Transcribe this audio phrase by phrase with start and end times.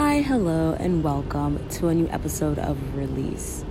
[0.00, 3.66] Hi, hello, and welcome to a new episode of Release.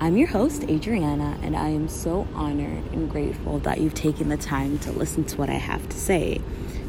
[0.00, 4.38] I'm your host, Adriana, and I am so honored and grateful that you've taken the
[4.38, 6.40] time to listen to what I have to say.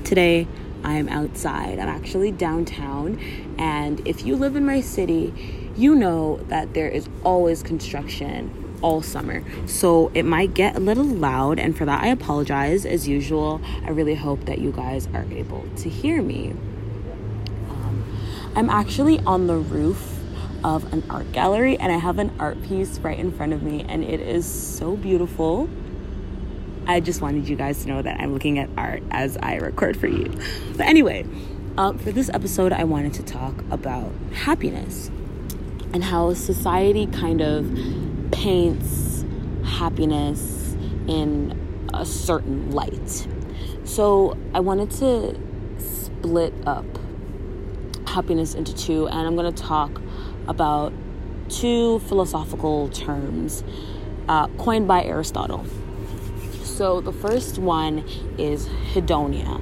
[0.06, 0.48] Today,
[0.86, 1.80] I'm outside.
[1.80, 3.20] I'm actually downtown,
[3.60, 5.34] and if you live in my city,
[5.76, 9.44] you know that there is always construction all summer.
[9.68, 13.60] So it might get a little loud, and for that, I apologize as usual.
[13.84, 16.54] I really hope that you guys are able to hear me.
[18.58, 20.20] I'm actually on the roof
[20.64, 23.86] of an art gallery, and I have an art piece right in front of me,
[23.88, 25.70] and it is so beautiful.
[26.88, 29.96] I just wanted you guys to know that I'm looking at art as I record
[29.96, 30.34] for you.
[30.76, 31.24] But anyway,
[31.78, 35.12] um, for this episode, I wanted to talk about happiness
[35.94, 37.72] and how society kind of
[38.32, 39.24] paints
[39.66, 40.76] happiness
[41.08, 43.28] in a certain light.
[43.84, 45.40] So I wanted to
[45.78, 46.86] split up
[48.18, 50.02] happiness into two, and I'm going to talk
[50.48, 50.92] about
[51.50, 53.64] two philosophical terms
[54.28, 55.64] uh, coined by Aristotle.
[56.64, 58.04] So the first one
[58.40, 59.62] is hedonia,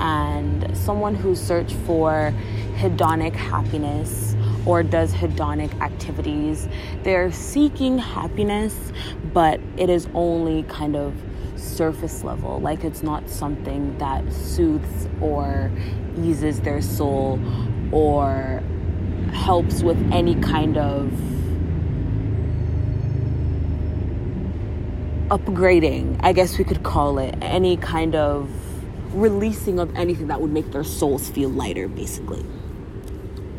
[0.00, 2.34] and someone who searched for
[2.74, 4.34] hedonic happiness
[4.66, 6.66] or does hedonic activities.
[7.04, 8.74] They're seeking happiness,
[9.32, 11.14] but it is only kind of
[11.54, 12.58] surface level.
[12.58, 15.70] Like it's not something that soothes or
[16.18, 17.38] eases their soul
[17.92, 18.62] or
[19.32, 21.10] helps with any kind of
[25.28, 28.50] upgrading, I guess we could call it, any kind of
[29.14, 32.44] releasing of anything that would make their souls feel lighter, basically.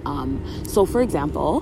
[0.06, 1.62] Um, so, for example,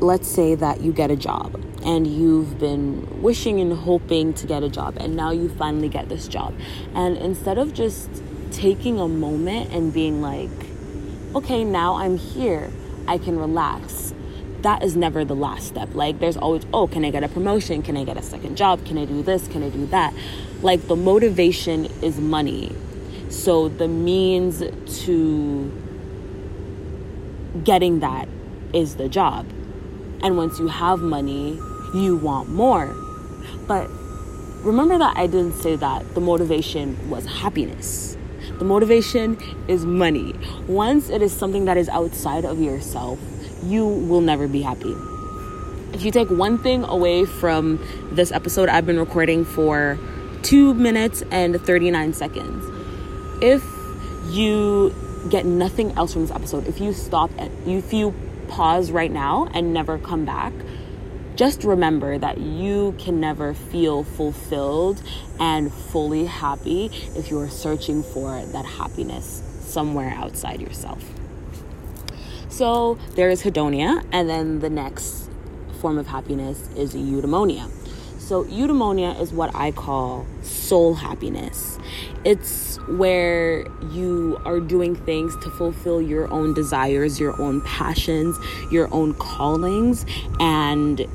[0.00, 4.62] let's say that you get a job and you've been wishing and hoping to get
[4.62, 6.54] a job, and now you finally get this job.
[6.94, 8.08] And instead of just
[8.50, 10.50] taking a moment and being like,
[11.34, 12.70] okay, now I'm here,
[13.08, 14.14] I can relax.
[14.62, 15.94] That is never the last step.
[15.94, 17.82] Like, there's always, oh, can I get a promotion?
[17.82, 18.84] Can I get a second job?
[18.86, 19.46] Can I do this?
[19.48, 20.14] Can I do that?
[20.62, 22.74] Like, the motivation is money.
[23.28, 24.62] So, the means
[25.04, 25.82] to
[27.62, 28.28] getting that
[28.72, 29.46] is the job.
[30.22, 31.60] And once you have money,
[31.94, 32.94] you want more.
[33.66, 33.88] But
[34.62, 38.16] remember that I didn't say that the motivation was happiness.
[38.58, 39.38] The motivation
[39.68, 40.34] is money.
[40.66, 43.18] Once it is something that is outside of yourself,
[43.64, 44.94] you will never be happy.
[45.92, 47.78] If you take one thing away from
[48.12, 49.98] this episode, I've been recording for
[50.42, 52.64] two minutes and 39 seconds.
[53.42, 53.64] If
[54.26, 54.94] you
[55.30, 57.30] get nothing else from this episode, if you stop
[57.66, 58.14] if you
[58.48, 60.52] pause right now and never come back,
[61.36, 65.02] just remember that you can never feel fulfilled
[65.40, 71.02] and fully happy if you're searching for that happiness somewhere outside yourself.
[72.48, 75.28] So there is hedonia, and then the next
[75.80, 77.68] form of happiness is eudaimonia.
[78.18, 81.78] So, eudaimonia is what I call soul happiness.
[82.24, 88.38] It's where you are doing things to fulfill your own desires, your own passions,
[88.70, 90.06] your own callings,
[90.40, 91.06] and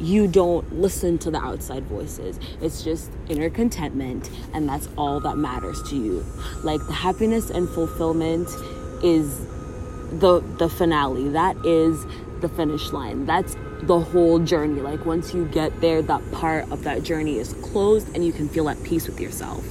[0.00, 2.38] you don't listen to the outside voices.
[2.60, 6.24] It's just inner contentment, and that's all that matters to you.
[6.62, 8.48] Like the happiness and fulfillment
[9.02, 9.46] is
[10.20, 11.28] the the finale.
[11.30, 12.04] That is
[12.40, 13.26] the finish line.
[13.26, 14.80] That's the whole journey.
[14.80, 18.48] Like once you get there, that part of that journey is closed and you can
[18.48, 19.64] feel at peace with yourself.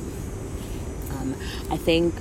[1.12, 1.36] Um,
[1.72, 2.14] I think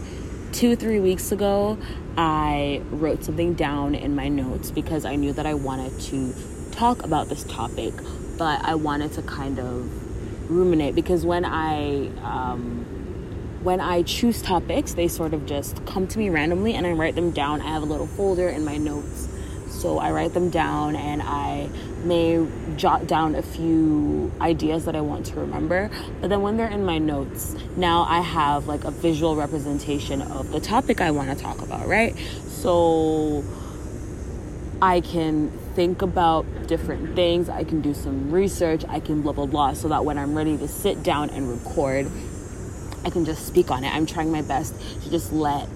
[0.53, 1.79] two, three weeks ago,
[2.17, 6.35] I wrote something down in my notes because I knew that I wanted to
[6.77, 7.95] talk about this topic,
[8.39, 12.85] but I wanted to kind of ruminate because when I um,
[13.63, 17.15] when I choose topics, they sort of just come to me randomly and I write
[17.17, 17.61] them down.
[17.61, 19.29] I have a little folder in my notes
[19.77, 21.69] so I write them down and I
[22.03, 25.91] may jot down a few ideas that I want to remember.
[26.21, 30.51] But then when they're in my notes, now I have like a visual representation of
[30.51, 32.17] the topic I want to talk about, right?
[32.49, 33.45] So
[34.81, 39.47] I can think about different things, I can do some research, I can blah blah
[39.47, 42.11] blah, so that when I'm ready to sit down and record,
[43.05, 43.95] I can just speak on it.
[43.95, 45.69] I'm trying my best to just let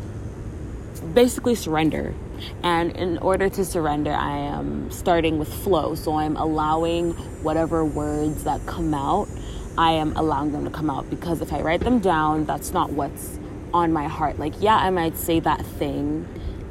[1.14, 2.14] basically surrender
[2.62, 5.94] and in order to surrender, I am starting with flow.
[5.94, 7.12] So I'm allowing
[7.42, 9.28] whatever words that come out,
[9.76, 12.90] I am allowing them to come out because if I write them down, that's not
[12.90, 13.38] what's
[13.72, 14.38] on my heart.
[14.38, 16.26] Like, yeah, I might say that thing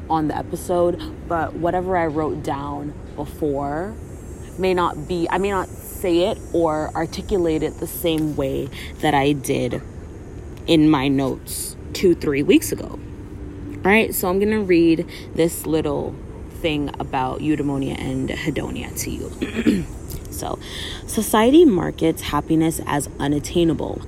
[0.09, 3.95] on the episode, but whatever I wrote down before
[4.57, 8.69] may not be, I may not say it or articulate it the same way
[9.01, 9.81] that I did
[10.67, 12.87] in my notes two, three weeks ago.
[12.87, 16.15] All right, so I'm gonna read this little
[16.61, 19.85] thing about eudaimonia and hedonia to you.
[20.31, 20.59] so,
[21.07, 24.01] society markets happiness as unattainable.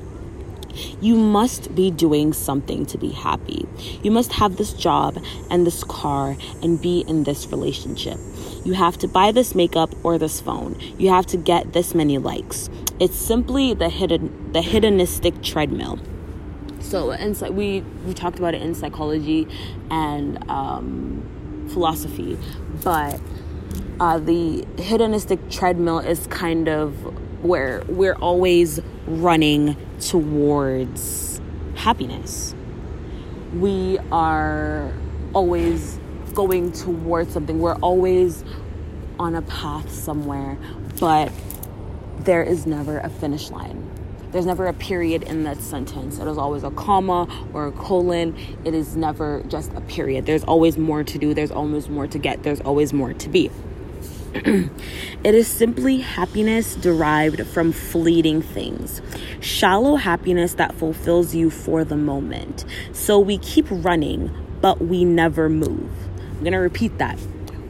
[1.00, 3.68] You must be doing something to be happy.
[4.04, 8.18] You must have this job and this car and be in this relationship.
[8.64, 10.78] You have to buy this makeup or this phone.
[10.98, 12.70] You have to get this many likes.
[13.00, 16.00] It's simply the hidden the hedonistic treadmill.
[16.80, 19.48] So, and so we we talked about it in psychology
[19.90, 22.38] and um, philosophy,
[22.84, 23.20] but
[24.00, 26.94] uh, the hedonistic treadmill is kind of
[27.44, 28.80] where we're always
[29.20, 31.42] running towards
[31.76, 32.56] happiness.
[33.54, 34.94] We are
[35.34, 36.00] always
[36.34, 37.60] going towards something.
[37.60, 38.44] We're always
[39.20, 40.58] on a path somewhere,
[41.00, 41.32] but
[42.20, 43.88] there is never a finish line.
[44.32, 46.18] There's never a period in that sentence.
[46.18, 48.38] It is always a comma or a colon.
[48.64, 50.26] It is never just a period.
[50.26, 51.34] There's always more to do.
[51.34, 52.44] There's always more to get.
[52.44, 53.52] There's always more to be.
[54.34, 59.02] it is simply happiness derived from fleeting things,
[59.42, 62.66] shallow happiness that fulfills you for the moment.
[62.94, 64.32] So we keep running,
[64.62, 65.92] but we never move.
[66.32, 67.20] I'm going to repeat that.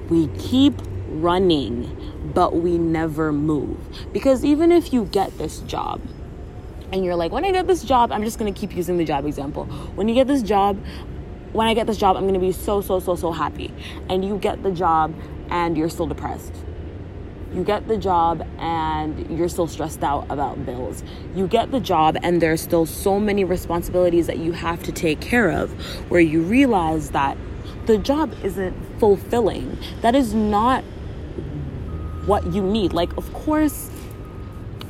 [0.10, 0.74] We keep
[1.08, 3.80] running, but we never move.
[4.14, 6.02] Because even if you get this job,
[6.92, 9.26] and you're like, when I get this job, I'm just gonna keep using the job
[9.26, 9.66] example.
[9.96, 10.78] When you get this job,
[11.54, 13.74] when I get this job, I'm gonna be so, so, so, so happy.
[14.10, 15.14] And you get the job
[15.52, 16.54] and you're still depressed.
[17.54, 21.04] You get the job and you're still stressed out about bills.
[21.36, 25.20] You get the job and there's still so many responsibilities that you have to take
[25.20, 25.70] care of
[26.10, 27.38] where you realize that
[27.88, 29.78] the job isn't fulfilling.
[30.02, 30.84] That is not
[32.26, 32.94] what you need.
[32.94, 33.90] Like, of course,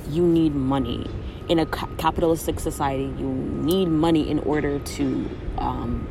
[0.10, 1.10] you need money.
[1.50, 6.08] In a capitalistic society, you need money in order to um,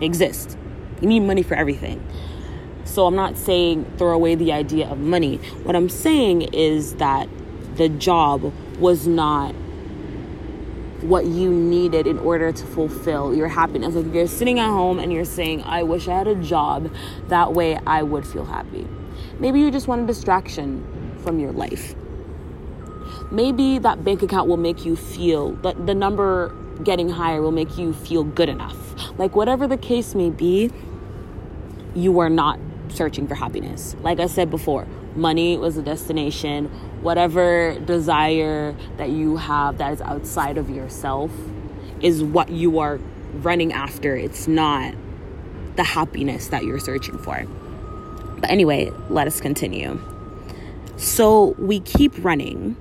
[0.00, 0.56] exist.
[1.00, 2.06] You need money for everything.
[2.84, 5.36] So I'm not saying throw away the idea of money.
[5.64, 7.28] What I'm saying is that
[7.76, 9.54] the job was not
[11.00, 13.94] what you needed in order to fulfill your happiness.
[13.94, 16.90] Like if you're sitting at home and you're saying, I wish I had a job,
[17.28, 18.86] that way I would feel happy.
[19.38, 20.84] Maybe you just want a distraction
[21.22, 21.94] from your life.
[23.30, 27.76] Maybe that bank account will make you feel that the number getting higher will make
[27.76, 28.76] you feel good enough.
[29.18, 30.70] Like, whatever the case may be,
[31.94, 32.58] you are not
[32.88, 33.96] searching for happiness.
[34.02, 34.86] Like I said before,
[35.16, 36.66] money was a destination.
[37.02, 41.30] Whatever desire that you have that is outside of yourself
[42.00, 42.98] is what you are
[43.34, 44.16] running after.
[44.16, 44.94] It's not
[45.76, 47.44] the happiness that you're searching for.
[48.38, 50.00] But anyway, let us continue.
[50.96, 52.76] So we keep running,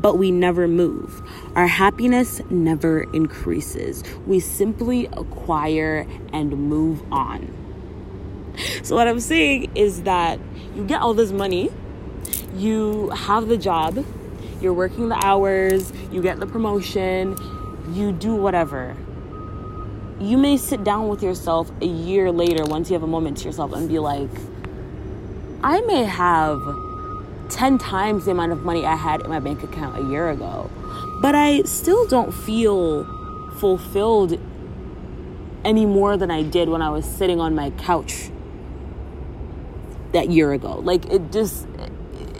[0.00, 1.22] but we never move.
[1.54, 4.02] Our happiness never increases.
[4.26, 7.52] We simply acquire and move on.
[8.82, 10.38] So, what I'm saying is that
[10.74, 11.70] you get all this money,
[12.54, 14.04] you have the job,
[14.60, 17.36] you're working the hours, you get the promotion,
[17.92, 18.96] you do whatever.
[20.20, 23.44] You may sit down with yourself a year later once you have a moment to
[23.44, 24.30] yourself and be like
[25.62, 26.60] I may have
[27.50, 30.70] 10 times the amount of money I had in my bank account a year ago,
[31.20, 33.04] but I still don't feel
[33.58, 34.40] fulfilled
[35.64, 38.30] any more than I did when I was sitting on my couch
[40.12, 40.80] that year ago.
[40.80, 41.66] Like it just,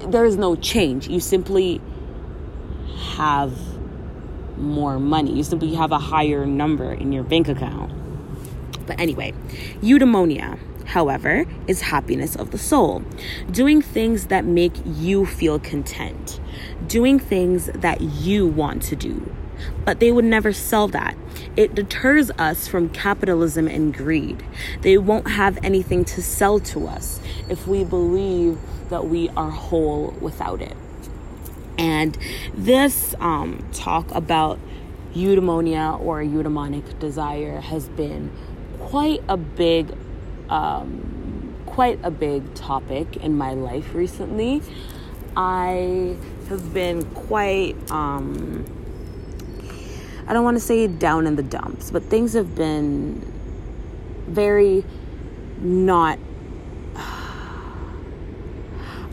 [0.07, 1.09] there is no change.
[1.09, 1.81] You simply
[3.17, 3.53] have
[4.57, 7.93] more money, you simply have a higher number in your bank account.
[8.87, 9.35] But anyway,
[9.81, 10.59] eudaimonia
[10.89, 13.03] however, is happiness of the soul.
[13.51, 16.41] Doing things that make you feel content,
[16.87, 19.31] doing things that you want to do.
[19.85, 21.17] But they would never sell that.
[21.57, 24.43] It deters us from capitalism and greed.
[24.83, 28.59] They won't have anything to sell to us if we believe
[28.91, 30.77] that we are whole without it.
[31.77, 32.19] And
[32.55, 34.59] this um, talk about
[35.15, 38.31] eudaimonia or eudaimonic desire has been
[38.79, 39.95] quite a big
[40.49, 44.63] um, quite a big topic in my life recently.
[45.37, 46.17] I
[46.49, 48.65] have been quite, um,
[50.29, 53.33] I don't want to say down in the dumps, but things have been
[54.27, 54.85] very
[55.59, 56.19] not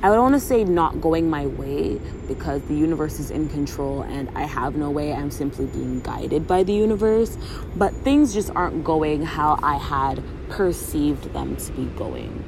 [0.04, 4.02] I don't want to say not going my way because the universe is in control
[4.04, 5.14] and I have no way.
[5.14, 7.38] I'm simply being guided by the universe.
[7.76, 12.44] But things just aren't going how I had perceived them to be going.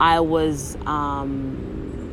[0.00, 2.12] I was um,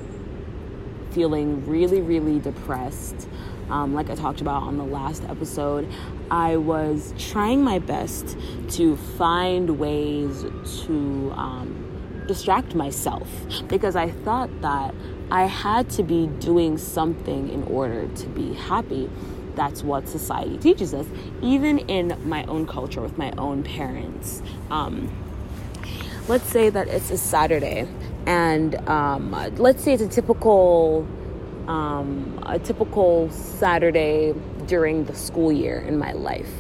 [1.12, 3.28] feeling really, really depressed.
[3.70, 5.92] Um, like I talked about on the last episode,
[6.30, 8.38] I was trying my best
[8.72, 10.44] to find ways
[10.86, 13.28] to um, distract myself
[13.68, 14.94] because I thought that
[15.32, 19.10] I had to be doing something in order to be happy.
[19.56, 21.08] That's what society teaches us,
[21.42, 24.44] even in my own culture with my own parents.
[24.70, 25.10] Um,
[26.28, 27.88] let's say that it's a Saturday,
[28.28, 31.08] and um, let's say it's a typical
[31.68, 34.34] um, a typical Saturday
[34.68, 36.52] during the school year in my life.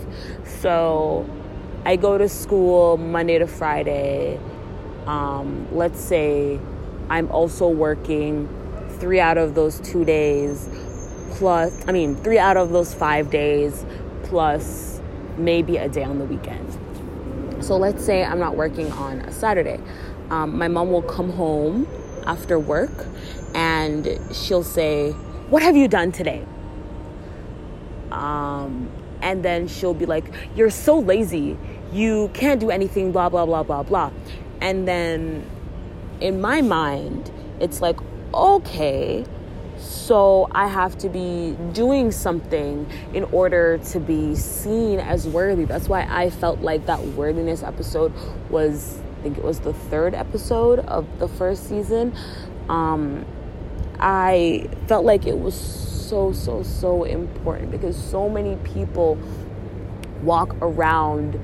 [0.46, 1.28] So
[1.86, 4.40] I go to school Monday to Friday.
[5.06, 6.60] Um, let's say
[7.10, 8.50] I'm also working
[9.00, 10.70] three out of those two days,
[11.32, 13.86] plus, I mean, three out of those five days,
[14.24, 15.02] plus
[15.38, 16.66] maybe a day on the weekend.
[17.64, 19.80] So let's say I'm not working on a Saturday.
[20.30, 21.88] Um, my mom will come home
[22.26, 23.06] after work
[23.54, 25.12] and she'll say,
[25.50, 26.46] What have you done today?
[28.12, 28.90] Um,
[29.22, 31.58] and then she'll be like, You're so lazy.
[31.92, 34.12] You can't do anything, blah, blah, blah, blah, blah.
[34.62, 35.46] And then
[36.20, 37.98] in my mind, it's like,
[38.34, 39.26] okay,
[39.78, 45.66] so I have to be doing something in order to be seen as worthy.
[45.66, 48.14] That's why I felt like that worthiness episode
[48.50, 52.16] was, think it was the third episode of the first season.
[52.70, 53.26] Um,
[54.00, 59.18] I felt like it was so, so, so important because so many people
[60.22, 61.40] walk around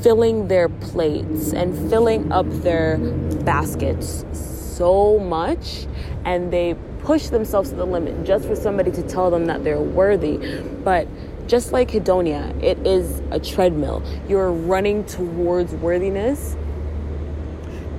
[0.00, 2.98] filling their plates and filling up their
[3.42, 5.88] baskets so much
[6.24, 9.80] and they push themselves to the limit just for somebody to tell them that they're
[9.80, 10.36] worthy.
[10.84, 11.08] But
[11.48, 14.04] just like hedonia, it is a treadmill.
[14.28, 16.56] You're running towards worthiness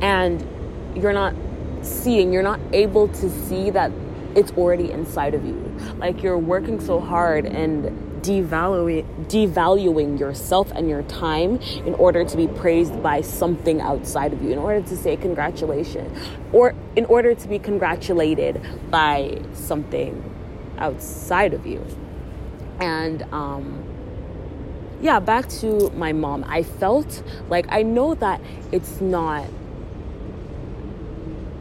[0.01, 0.45] and
[0.95, 1.33] you're not
[1.81, 3.91] seeing, you're not able to see that
[4.35, 5.53] it's already inside of you.
[5.97, 12.35] Like you're working so hard and devaluing devaluing yourself and your time in order to
[12.35, 16.17] be praised by something outside of you in order to say congratulations
[16.51, 18.59] or in order to be congratulated
[18.89, 20.23] by something
[20.79, 21.85] outside of you
[22.79, 23.83] and um
[25.01, 29.45] yeah back to my mom i felt like i know that it's not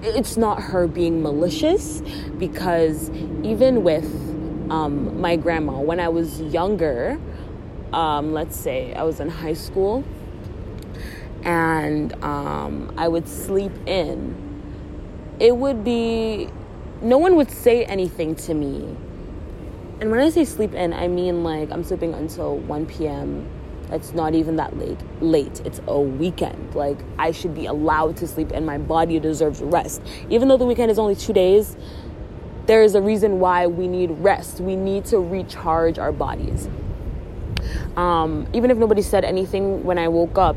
[0.04, 2.02] it's not her being malicious
[2.38, 3.10] because
[3.42, 4.04] even with
[4.70, 7.18] um, my grandma when I was younger,
[7.92, 10.04] um, let's say I was in high school,
[11.42, 14.34] and um, I would sleep in.
[15.38, 16.48] It would be,
[17.02, 18.96] no one would say anything to me.
[20.00, 23.48] And when I say sleep in, I mean like I'm sleeping until 1 p.m.
[23.94, 24.98] It's not even that late.
[25.20, 25.60] Late.
[25.64, 26.74] It's a weekend.
[26.74, 30.02] Like I should be allowed to sleep, and my body deserves rest.
[30.28, 31.76] Even though the weekend is only two days,
[32.66, 34.60] there is a reason why we need rest.
[34.60, 36.68] We need to recharge our bodies.
[37.96, 40.56] Um, even if nobody said anything when I woke up,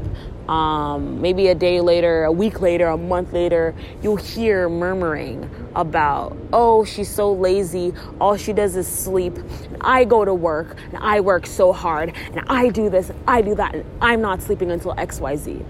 [0.49, 6.35] um, maybe a day later, a week later, a month later, you'll hear murmuring about,
[6.51, 7.93] oh, she's so lazy.
[8.19, 9.37] All she does is sleep.
[9.37, 13.23] And I go to work and I work so hard and I do this, and
[13.27, 15.63] I do that, and I'm not sleeping until XYZ.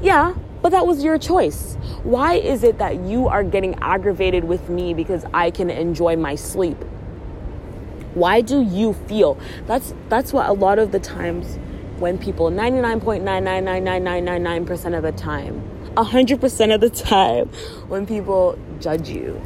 [0.00, 1.76] Yeah, but that was your choice.
[2.02, 6.34] Why is it that you are getting aggravated with me because I can enjoy my
[6.34, 6.76] sleep?
[8.14, 9.38] Why do you feel?
[9.66, 11.58] That's that's what a lot of the times
[11.98, 15.62] when people 99.9999999% of the time,
[15.96, 17.48] 100% of the time
[17.88, 19.40] when people judge you.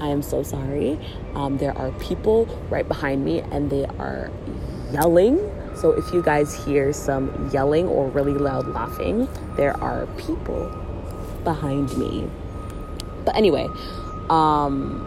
[0.00, 0.98] I am so sorry.
[1.34, 4.30] Um, there are people right behind me and they are
[4.92, 5.38] yelling
[5.80, 10.66] so if you guys hear some yelling or really loud laughing, there are people
[11.44, 12.28] behind me.
[13.24, 13.68] But anyway,
[14.28, 15.04] um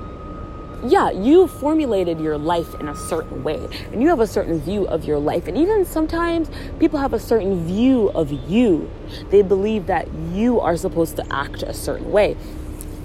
[0.83, 4.87] yeah, you formulated your life in a certain way and you have a certain view
[4.87, 5.47] of your life.
[5.47, 8.89] And even sometimes people have a certain view of you.
[9.29, 12.35] They believe that you are supposed to act a certain way.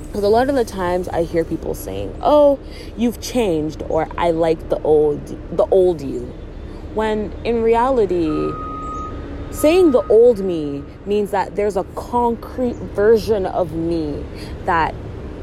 [0.06, 2.58] Because a lot of the times I hear people saying, "Oh,
[2.96, 5.20] you've changed," or "I like the old
[5.54, 6.32] the old you."
[6.94, 8.30] When in reality,
[9.50, 14.24] saying the old me means that there's a concrete version of me
[14.64, 14.94] that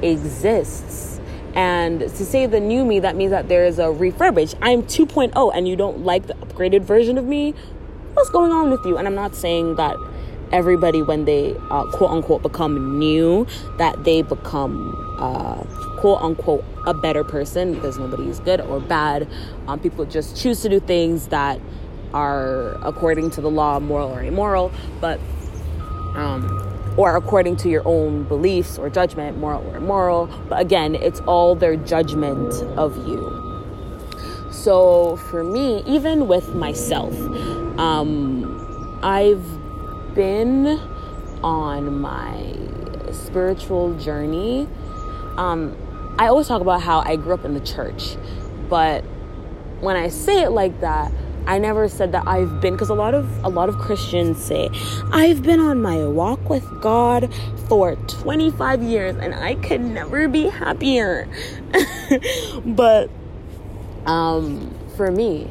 [0.02, 1.13] exists.
[1.54, 4.56] And to say the new me, that means that there is a refurbished.
[4.62, 7.54] I'm 2.0 and you don't like the upgraded version of me.
[8.14, 8.98] What's going on with you?
[8.98, 9.96] And I'm not saying that
[10.52, 13.46] everybody, when they uh, quote unquote become new,
[13.78, 15.64] that they become uh,
[15.98, 19.28] quote unquote a better person because nobody is good or bad.
[19.68, 21.60] Um, people just choose to do things that
[22.14, 25.20] are according to the law, moral or immoral, but
[26.16, 30.28] um, or according to your own beliefs or judgment, moral or immoral.
[30.50, 33.44] But again, it's all their judgment of you.
[34.52, 37.14] So for me, even with myself,
[37.80, 39.44] um, I've
[40.16, 40.80] been
[41.44, 42.56] on my
[43.12, 44.68] spiritual journey,
[45.38, 45.76] um,
[46.20, 48.16] I always talk about how I grew up in the church,
[48.70, 49.04] but
[49.82, 51.12] when I say it like that,
[51.46, 54.70] I never said that I've been because a lot of a lot of Christians say
[55.12, 57.34] I've been on my walk with God
[57.68, 61.28] for 25 years and I could never be happier.
[62.66, 63.10] but
[64.06, 65.50] um for me,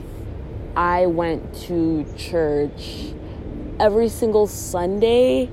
[0.77, 3.13] I went to church
[3.81, 5.51] every single Sunday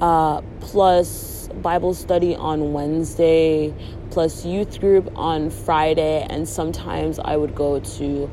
[0.00, 3.74] uh, plus Bible study on Wednesday
[4.10, 8.30] plus youth group on Friday and sometimes I would go to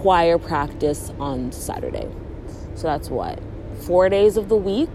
[0.00, 2.08] choir practice on Saturday.
[2.74, 3.38] So that's what?
[3.86, 4.88] Four days of the week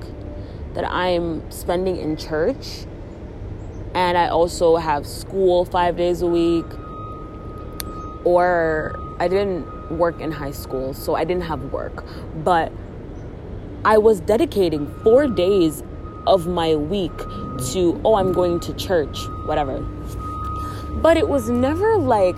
[0.73, 2.85] that I'm spending in church.
[3.93, 6.65] And I also have school five days a week.
[8.25, 12.03] Or I didn't work in high school, so I didn't have work.
[12.43, 12.71] But
[13.85, 15.83] I was dedicating four days
[16.25, 17.15] of my week
[17.73, 19.79] to, oh, I'm going to church, whatever.
[20.95, 22.35] But it was never like,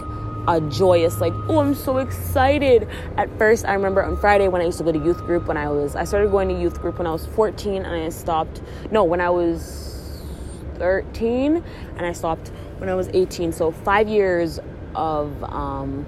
[0.47, 2.87] a joyous like oh i'm so excited.
[3.17, 5.57] At first i remember on friday when i used to go to youth group when
[5.57, 8.61] i was i started going to youth group when i was 14 and i stopped
[8.91, 10.21] no when i was
[10.75, 11.63] 13
[11.97, 14.59] and i stopped when i was 18 so five years
[14.95, 16.05] of um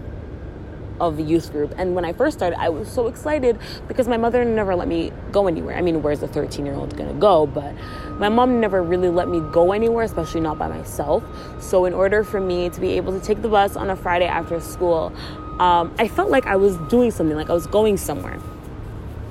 [1.00, 1.74] of the youth group.
[1.78, 5.12] And when I first started, I was so excited because my mother never let me
[5.32, 5.76] go anywhere.
[5.76, 7.46] I mean, where's a 13 year old gonna go?
[7.46, 7.74] But
[8.20, 11.24] my mom never really let me go anywhere, especially not by myself.
[11.62, 14.28] So, in order for me to be able to take the bus on a Friday
[14.28, 15.14] after school,
[15.60, 18.40] um, I felt like I was doing something, like I was going somewhere.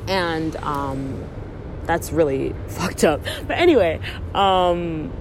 [0.07, 1.25] And um,
[1.85, 3.23] that's really fucked up.
[3.47, 4.01] But anyway,
[4.35, 5.13] um,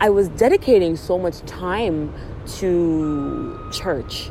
[0.00, 2.12] I was dedicating so much time
[2.58, 4.30] to church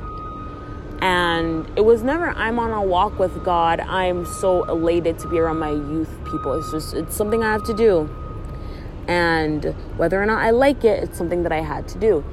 [1.03, 5.37] and it was never i'm on a walk with god i'm so elated to be
[5.37, 6.53] around my youth people.
[6.53, 8.09] It's just it's something i have to do.
[9.07, 9.65] And
[9.97, 12.23] whether or not i like it it's something that i had to do.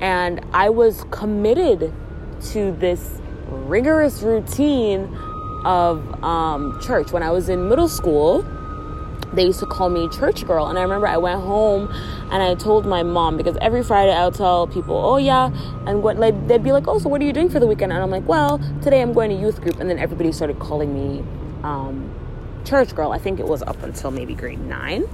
[0.00, 1.92] And i was committed
[2.52, 5.04] to this rigorous routine
[5.64, 7.12] of um, church.
[7.12, 8.44] When i was in middle school
[9.32, 10.66] they used to call me church girl.
[10.66, 11.88] And i remember i went home
[12.30, 15.50] and i told my mom because every friday i would tell people oh yeah
[15.86, 17.92] and what like they'd be like oh so what are you doing for the weekend?
[17.92, 19.80] And i'm like well today i'm going to youth group.
[19.80, 21.24] And then everybody started calling me
[21.62, 22.14] um,
[22.64, 23.12] church girl.
[23.12, 25.08] I think it was up until maybe grade nine.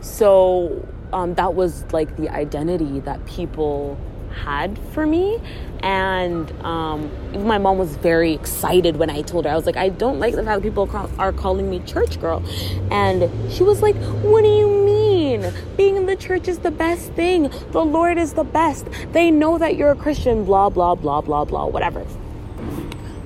[0.00, 3.98] So um, that was like the identity that people
[4.44, 5.40] had for me.
[5.80, 7.10] And um,
[7.46, 9.50] my mom was very excited when I told her.
[9.50, 12.42] I was like, I don't like the fact that people are calling me church girl.
[12.90, 15.52] And she was like, What do you mean?
[15.76, 17.50] Being in the church is the best thing.
[17.70, 18.86] The Lord is the best.
[19.12, 22.06] They know that you're a Christian, blah, blah, blah, blah, blah, whatever.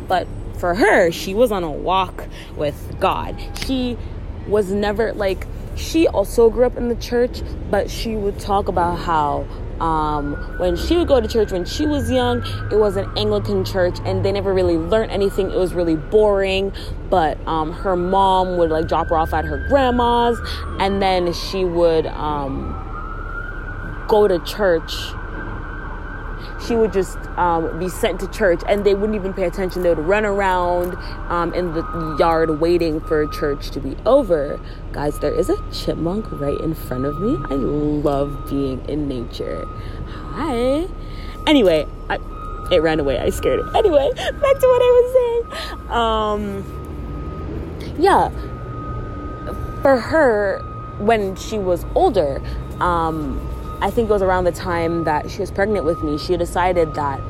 [0.09, 0.27] But
[0.59, 3.40] for her, she was on a walk with God.
[3.64, 3.96] She
[4.46, 5.46] was never like,
[5.77, 9.46] she also grew up in the church, but she would talk about how
[9.80, 13.64] um, when she would go to church when she was young, it was an Anglican
[13.64, 15.50] church and they never really learned anything.
[15.50, 16.72] It was really boring.
[17.08, 20.38] But um, her mom would like drop her off at her grandma's
[20.78, 22.76] and then she would um,
[24.08, 24.92] go to church
[26.70, 29.83] she would just um, be sent to church and they wouldn't even pay attention.
[29.83, 30.94] They would run around
[31.28, 34.61] um, in the yard waiting for church to be over.
[34.92, 37.37] Guys, there is a chipmunk right in front of me.
[37.50, 39.66] I love being in nature.
[40.06, 40.87] Hi.
[41.44, 42.20] Anyway, I,
[42.70, 43.18] it ran away.
[43.18, 43.66] I scared it.
[43.74, 45.90] Anyway, back to what I was saying.
[45.90, 46.64] Um,
[47.98, 48.28] yeah,
[49.83, 50.61] for her,
[51.00, 52.40] when she was older,
[52.78, 53.44] um,
[53.82, 56.94] I think it was around the time that she was pregnant with me, she decided
[56.94, 57.20] that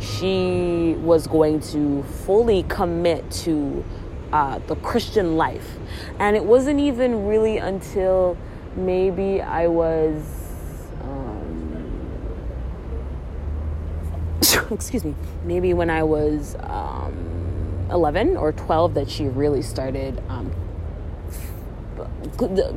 [0.00, 3.84] she was going to fully commit to
[4.32, 5.76] uh, the Christian life.
[6.18, 8.36] And it wasn't even really until
[8.76, 10.22] maybe I was,
[11.02, 12.10] um,
[14.70, 20.52] excuse me, maybe when I was um, 11 or 12 that she really started um,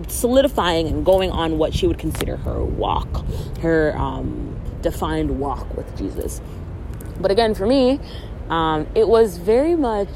[0.08, 3.26] solidifying and going on what she would consider her walk,
[3.60, 6.42] her um, defined walk with Jesus.
[7.20, 8.00] But again, for me,
[8.50, 10.12] um, it was very much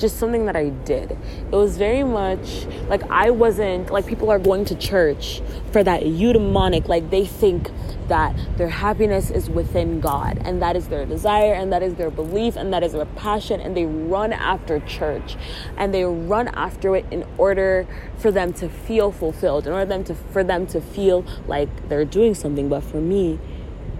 [0.00, 1.12] just something that I did.
[1.12, 6.02] It was very much like I wasn't like people are going to church for that
[6.02, 7.70] eudaimonic, like they think
[8.08, 12.10] that their happiness is within God and that is their desire and that is their
[12.10, 15.36] belief and that is their passion and they run after church
[15.76, 17.86] and they run after it in order
[18.18, 22.04] for them to feel fulfilled, in order them to for them to feel like they're
[22.04, 22.68] doing something.
[22.68, 23.38] But for me,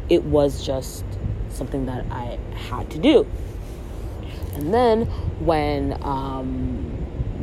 [0.09, 1.05] it was just
[1.51, 3.27] something that I had to do.
[4.55, 5.07] And then
[5.41, 6.91] when um,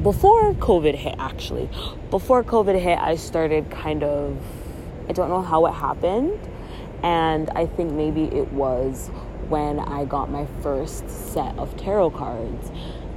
[0.03, 1.69] before COVID hit, actually,
[2.09, 4.37] before COVID hit, I started kind of,
[5.09, 6.39] I don't know how it happened.
[7.03, 9.09] And I think maybe it was
[9.49, 12.69] when I got my first set of tarot cards.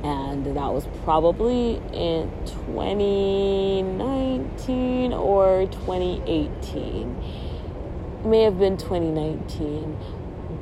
[0.03, 7.17] And that was probably in 2019 or 2018.
[8.25, 9.99] may have been 2019.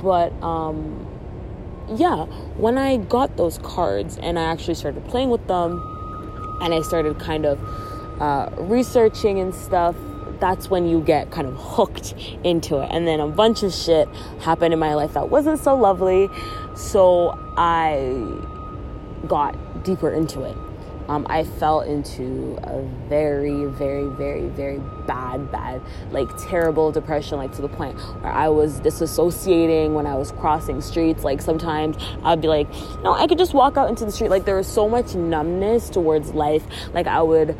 [0.02, 1.07] But um,
[1.94, 2.24] yeah,
[2.56, 5.80] when I got those cards and I actually started playing with them
[6.60, 7.58] and I started kind of
[8.20, 9.96] uh, researching and stuff,
[10.40, 12.88] that's when you get kind of hooked into it.
[12.92, 14.08] And then a bunch of shit
[14.40, 16.28] happened in my life that wasn't so lovely.
[16.74, 18.22] So I
[19.26, 20.56] got deeper into it.
[21.08, 27.52] Um, I fell into a very, very, very, very bad, bad, like terrible depression, like
[27.56, 31.24] to the point where I was disassociating when I was crossing streets.
[31.24, 32.68] Like sometimes I'd be like,
[33.02, 34.30] no, I could just walk out into the street.
[34.30, 36.64] Like there was so much numbness towards life.
[36.92, 37.56] Like I would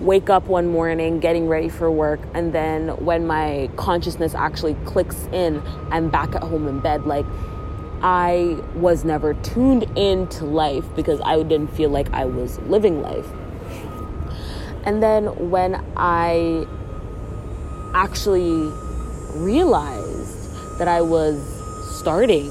[0.00, 5.28] wake up one morning getting ready for work and then when my consciousness actually clicks
[5.32, 7.24] in i'm back at home in bed like
[8.02, 13.26] i was never tuned into life because i didn't feel like i was living life
[14.84, 16.66] and then when i
[17.94, 18.70] actually
[19.34, 21.40] realized that i was
[21.98, 22.50] starting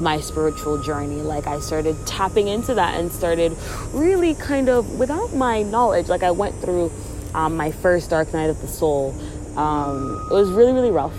[0.00, 1.22] my spiritual journey.
[1.22, 3.56] Like I started tapping into that and started
[3.92, 6.08] really kind of without my knowledge.
[6.08, 6.92] Like I went through
[7.34, 9.14] um, my first dark night of the soul.
[9.56, 11.16] Um, it was really really rough,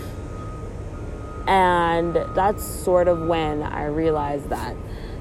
[1.46, 4.76] and that's sort of when I realized that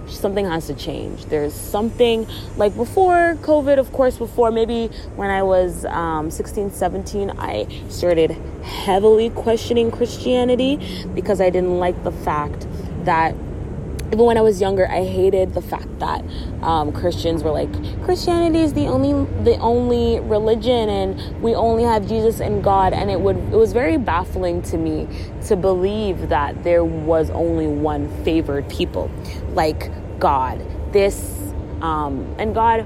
[0.08, 1.26] something has to change.
[1.26, 7.32] There's something like before COVID, of course, before maybe when I was um, 16, 17,
[7.38, 8.32] I started
[8.64, 10.80] heavily questioning Christianity
[11.14, 12.68] because I didn't like the fact
[13.06, 13.36] that
[14.08, 16.24] even when I was younger, I hated the fact that
[16.62, 17.72] um, Christians were like
[18.04, 22.94] Christianity is the only the only religion, and we only have Jesus and God.
[22.94, 25.08] And it would it was very baffling to me
[25.48, 29.10] to believe that there was only one favored people,
[29.54, 30.62] like God.
[30.94, 32.86] This um, and God,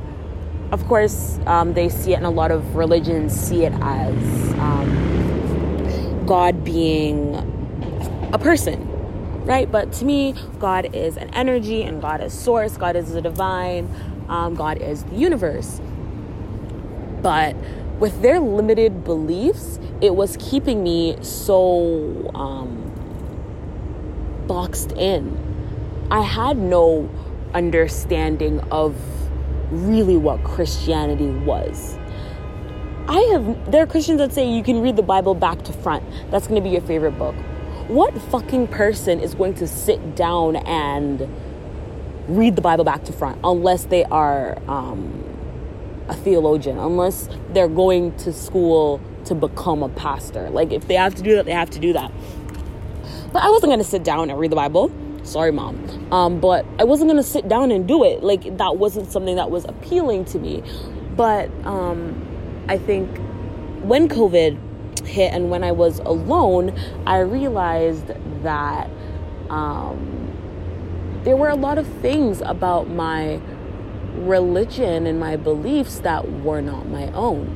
[0.72, 6.26] of course, um, they see it, and a lot of religions see it as um,
[6.26, 7.36] God being
[8.32, 8.89] a person
[9.50, 9.70] right?
[9.70, 13.90] But to me, God is an energy and God is source, God is the divine,
[14.30, 15.82] um, God is the universe.
[17.24, 17.56] But
[18.00, 22.94] with their limited beliefs, it was keeping me so um,
[24.48, 25.36] boxed in.
[26.12, 27.10] I had no
[27.56, 28.96] understanding of
[29.72, 31.98] really what Christianity was.
[33.08, 36.04] I have, there are Christians that say you can read the Bible back to front.
[36.30, 37.36] That's going to be your favorite book
[37.90, 41.28] what fucking person is going to sit down and
[42.28, 45.24] read the Bible back to front unless they are um,
[46.08, 50.52] a theologian, unless they're going to school to become a pastor.
[50.52, 52.12] Like, if they have to do that, they have to do that.
[53.34, 54.92] But I wasn't going to sit down and read the Bible.
[55.24, 56.14] Sorry, mom.
[56.14, 58.22] Um, but I wasn't going to sit down and do it.
[58.22, 60.62] Like, that wasn't something that was appealing to me.
[61.16, 63.18] But um, I think
[63.82, 64.69] when COVID
[65.10, 68.08] hit and when I was alone, I realized
[68.44, 68.90] that
[69.50, 70.20] um,
[71.24, 73.42] there were a lot of things about my
[74.16, 77.56] religion and my beliefs that were not my own.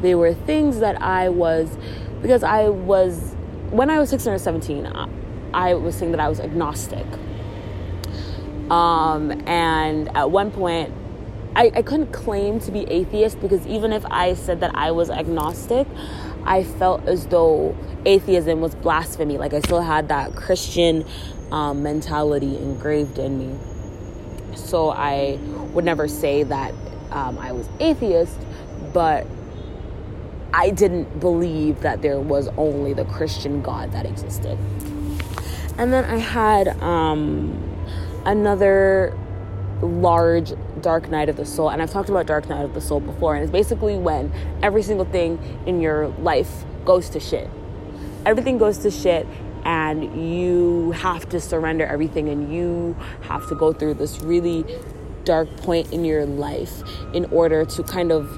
[0.00, 1.76] They were things that I was,
[2.20, 3.34] because I was,
[3.70, 5.08] when I was 16 or 17, I,
[5.54, 7.06] I was saying that I was agnostic.
[8.70, 10.92] Um, and at one point,
[11.54, 15.10] I, I couldn't claim to be atheist because even if I said that I was
[15.10, 15.86] agnostic,
[16.44, 19.38] I felt as though atheism was blasphemy.
[19.38, 21.04] Like I still had that Christian
[21.50, 23.58] um, mentality engraved in me.
[24.56, 25.38] So I
[25.72, 26.74] would never say that
[27.10, 28.38] um, I was atheist,
[28.92, 29.26] but
[30.52, 34.58] I didn't believe that there was only the Christian God that existed.
[35.78, 37.62] And then I had um,
[38.24, 39.18] another
[39.82, 43.00] large dark night of the soul and i've talked about dark night of the soul
[43.00, 47.48] before and it's basically when every single thing in your life goes to shit.
[48.24, 49.26] Everything goes to shit
[49.64, 54.64] and you have to surrender everything and you have to go through this really
[55.24, 56.82] dark point in your life
[57.14, 58.28] in order to kind of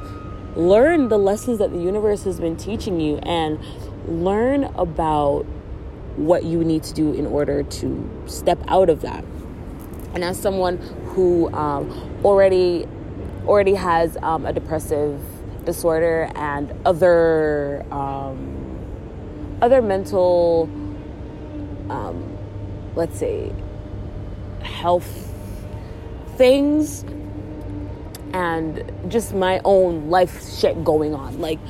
[0.56, 3.58] learn the lessons that the universe has been teaching you and
[4.06, 5.44] learn about
[6.16, 9.24] what you need to do in order to step out of that.
[10.14, 10.78] And as someone
[11.14, 12.86] who um, already
[13.46, 15.20] already has um, a depressive
[15.64, 20.68] disorder and other um, other mental
[21.90, 22.36] um,
[22.96, 23.52] let's say
[24.62, 25.30] health
[26.36, 27.04] things
[28.32, 31.40] and just my own life shit going on.
[31.40, 31.60] Like,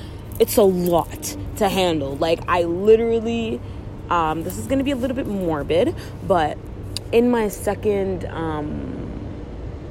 [0.41, 2.17] it's a lot to handle.
[2.17, 3.61] Like, I literally,
[4.09, 5.95] um, this is gonna be a little bit morbid,
[6.27, 6.57] but
[7.13, 9.04] in my second, um,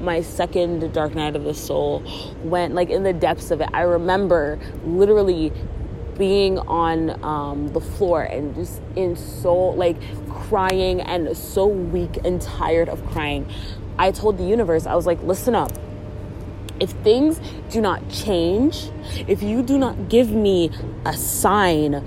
[0.04, 2.04] my second dark night of the soul
[2.44, 3.70] went like in the depths of it.
[3.74, 5.52] I remember literally
[6.18, 9.98] being on um, the floor and just in so like
[10.30, 13.52] crying and so weak and tired of crying.
[13.98, 15.72] I told the universe i was like listen up.
[16.80, 17.40] If things
[17.70, 18.90] do not change
[19.28, 20.70] if you do not give me
[21.06, 22.04] a sign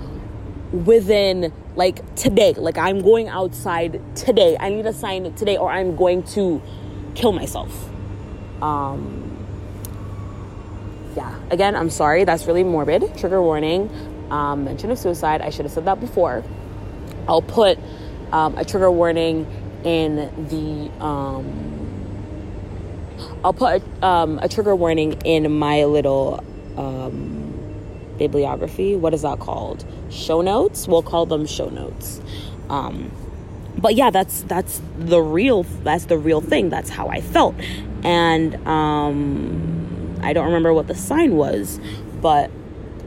[0.85, 5.95] within like today like i'm going outside today i need a sign today or i'm
[5.95, 6.61] going to
[7.17, 7.89] kill myself
[8.61, 9.45] um
[11.15, 13.89] yeah again i'm sorry that's really morbid trigger warning
[14.29, 16.43] um, mention of suicide i should have said that before
[17.27, 17.77] i'll put
[18.31, 19.45] um, a trigger warning
[19.83, 20.15] in
[20.49, 21.77] the um,
[23.43, 26.43] I'll put a, um, a trigger warning in my little
[26.75, 27.53] um,
[28.17, 28.95] bibliography.
[28.95, 29.85] What is that called?
[30.09, 30.87] Show notes.
[30.87, 32.21] We'll call them show notes.
[33.77, 36.69] But yeah, that's that's the real that's the real thing.
[36.69, 37.55] That's how I felt,
[38.03, 41.79] and um, I don't remember what the sign was,
[42.21, 42.49] but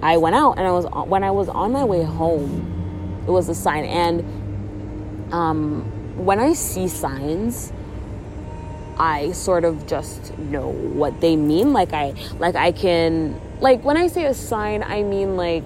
[0.02, 3.48] I went out and I was when I was on my way home, it was
[3.48, 3.84] a sign.
[3.84, 7.72] And um, when I see signs,
[8.98, 11.72] I sort of just know what they mean.
[11.72, 15.64] Like I like I can like when I say a sign, I mean like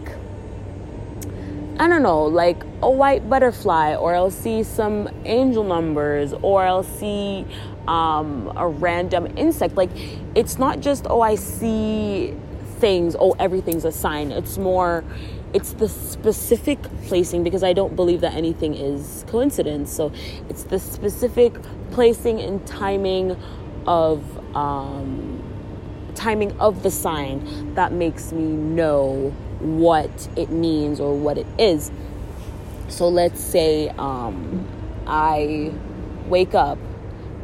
[1.76, 6.84] I don't know, like a white butterfly, or I'll see some angel numbers, or I'll
[6.84, 7.44] see
[7.88, 9.74] um, a random insect.
[9.74, 9.90] Like,
[10.36, 12.36] it's not just, oh, I see
[12.78, 14.30] things, oh, everything's a sign.
[14.30, 15.02] It's more,
[15.52, 19.92] it's the specific placing because I don't believe that anything is coincidence.
[19.92, 20.12] So,
[20.48, 21.54] it's the specific
[21.90, 23.36] placing and timing
[23.84, 24.22] of.
[24.56, 25.42] Um,
[26.14, 29.34] timing of the sign that makes me know
[29.64, 31.90] what it means or what it is.
[32.88, 34.68] So let's say um,
[35.06, 35.72] I
[36.28, 36.78] wake up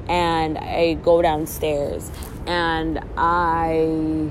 [0.08, 2.10] and I go downstairs
[2.46, 4.30] and I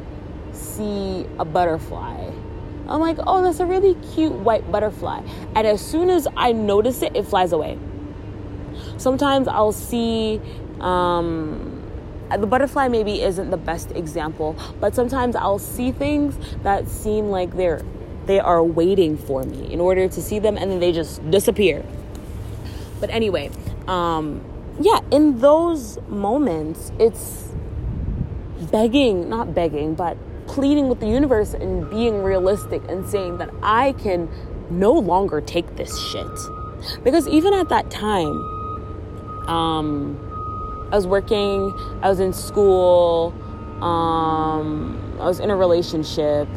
[0.52, 2.32] see a butterfly.
[2.88, 5.21] I'm like, oh, that's a really cute white butterfly.
[5.56, 7.78] And as soon as I notice it, it flies away.
[8.97, 10.41] Sometimes I'll see
[10.80, 11.79] um,
[12.38, 17.56] the butterfly maybe isn't the best example, but sometimes I'll see things that seem like
[17.56, 17.84] they're
[18.26, 21.84] they are waiting for me in order to see them and then they just disappear.
[23.00, 23.50] But anyway,
[23.88, 24.44] um
[24.80, 27.50] yeah, in those moments it's
[28.72, 33.94] begging, not begging, but pleading with the universe and being realistic and saying that I
[33.94, 34.30] can
[34.70, 36.28] no longer take this shit.
[37.04, 38.42] Because even at that time,
[39.48, 40.29] um,
[40.91, 43.34] I was working, I was in school,
[43.82, 46.47] um, I was in a relationship.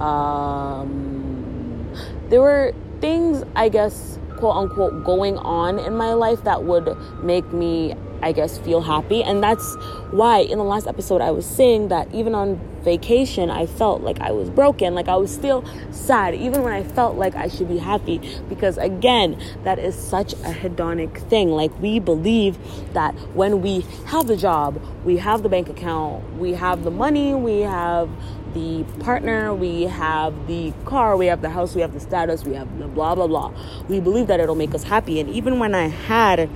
[0.00, 1.92] Um,
[2.28, 7.52] there were things, I guess, quote unquote, going on in my life that would make
[7.52, 9.22] me I guess, feel happy.
[9.22, 9.76] And that's
[10.10, 14.20] why in the last episode I was saying that even on vacation, I felt like
[14.20, 17.68] I was broken, like I was still sad, even when I felt like I should
[17.68, 18.20] be happy.
[18.48, 21.50] Because again, that is such a hedonic thing.
[21.50, 22.58] Like we believe
[22.92, 27.34] that when we have a job, we have the bank account, we have the money,
[27.34, 28.08] we have
[28.54, 32.54] the partner, we have the car, we have the house, we have the status, we
[32.54, 33.52] have the blah blah blah.
[33.88, 35.20] We believe that it'll make us happy.
[35.20, 36.48] And even when I had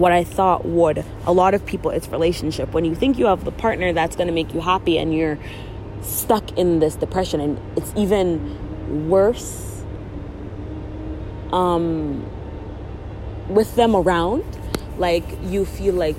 [0.00, 1.04] what I thought would.
[1.26, 2.72] A lot of people, it's relationship.
[2.72, 5.38] When you think you have the partner that's going to make you happy and you're
[6.00, 9.82] stuck in this depression, and it's even worse
[11.52, 12.24] um,
[13.48, 14.44] with them around.
[14.96, 16.16] Like you feel like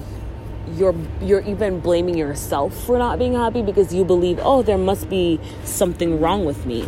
[0.75, 5.09] you're you're even blaming yourself for not being happy because you believe, oh, there must
[5.09, 6.87] be something wrong with me.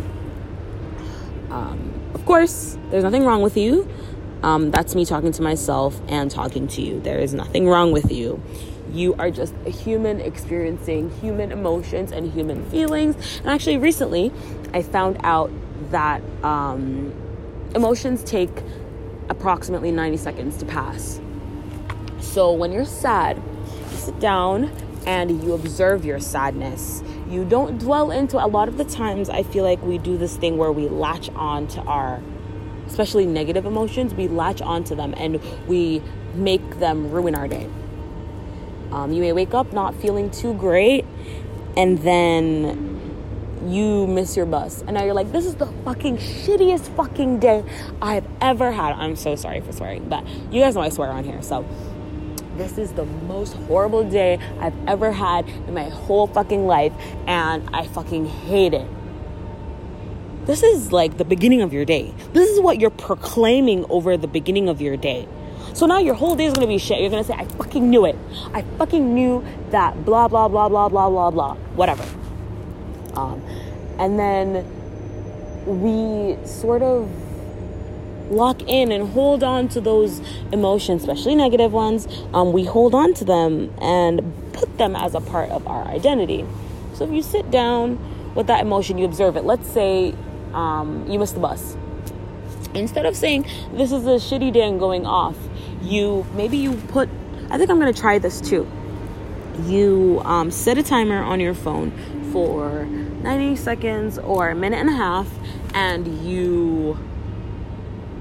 [1.50, 3.88] Um, of course, there's nothing wrong with you.
[4.44, 7.00] Um, that's me talking to myself and talking to you.
[7.00, 8.42] There is nothing wrong with you.
[8.92, 13.16] You are just a human experiencing human emotions and human feelings.
[13.38, 14.30] And actually, recently,
[14.74, 15.50] I found out
[15.90, 17.10] that um,
[17.74, 18.50] emotions take
[19.30, 21.22] approximately 90 seconds to pass.
[22.20, 23.38] So when you're sad,
[23.90, 24.70] you sit down
[25.06, 27.02] and you observe your sadness.
[27.30, 30.36] You don't dwell into a lot of the times I feel like we do this
[30.36, 32.20] thing where we latch on to our
[32.94, 36.00] especially negative emotions, we latch onto them and we
[36.34, 37.68] make them ruin our day.
[38.92, 41.04] Um, you may wake up not feeling too great,
[41.76, 43.00] and then
[43.66, 44.82] you miss your bus.
[44.82, 47.64] And now you're like, this is the fucking shittiest fucking day
[48.00, 48.92] I've ever had.
[48.92, 51.42] I'm so sorry for swearing, but you guys know I swear on here.
[51.42, 51.66] So,
[52.56, 56.92] this is the most horrible day I've ever had in my whole fucking life,
[57.26, 58.88] and I fucking hate it.
[60.46, 62.12] This is like the beginning of your day.
[62.34, 65.26] This is what you're proclaiming over the beginning of your day.
[65.72, 67.00] So now your whole day is gonna be shit.
[67.00, 68.16] You're gonna say, I fucking knew it.
[68.52, 72.04] I fucking knew that blah, blah, blah, blah, blah, blah, blah, whatever.
[73.14, 73.42] Um,
[73.98, 74.66] and then
[75.66, 77.10] we sort of
[78.30, 80.20] lock in and hold on to those
[80.52, 82.06] emotions, especially negative ones.
[82.34, 84.20] Um, we hold on to them and
[84.52, 86.44] put them as a part of our identity.
[86.92, 87.98] So if you sit down
[88.34, 89.44] with that emotion, you observe it.
[89.44, 90.14] Let's say
[90.54, 91.76] um, you missed the bus.
[92.74, 95.36] Instead of saying, This is a shitty day and going off,
[95.82, 97.08] you maybe you put,
[97.50, 98.66] I think I'm gonna try this too.
[99.66, 101.92] You um, set a timer on your phone
[102.32, 105.28] for 90 seconds or a minute and a half,
[105.74, 106.98] and you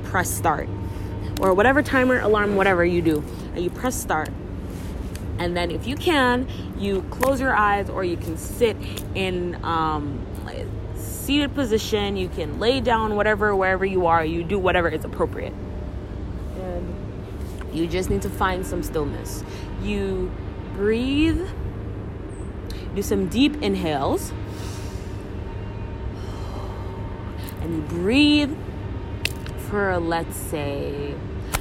[0.03, 0.69] press start
[1.41, 3.23] or whatever timer, alarm, whatever you do,
[3.55, 4.29] and you press start.
[5.39, 8.77] And then, if you can, you close your eyes or you can sit
[9.15, 10.23] in um,
[11.23, 12.17] seated position.
[12.17, 14.25] You can lay down, whatever, wherever you are.
[14.25, 15.53] You do whatever is appropriate.
[16.57, 16.95] And
[17.71, 19.43] you just need to find some stillness.
[19.81, 20.31] You
[20.75, 21.47] breathe,
[22.93, 24.31] do some deep inhales,
[27.61, 28.55] and you breathe
[29.69, 31.15] for, let's say,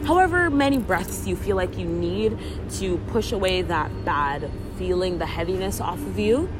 [0.04, 2.36] however many breaths you feel like you need
[2.72, 6.50] to push away that bad feeling, the heaviness off of you,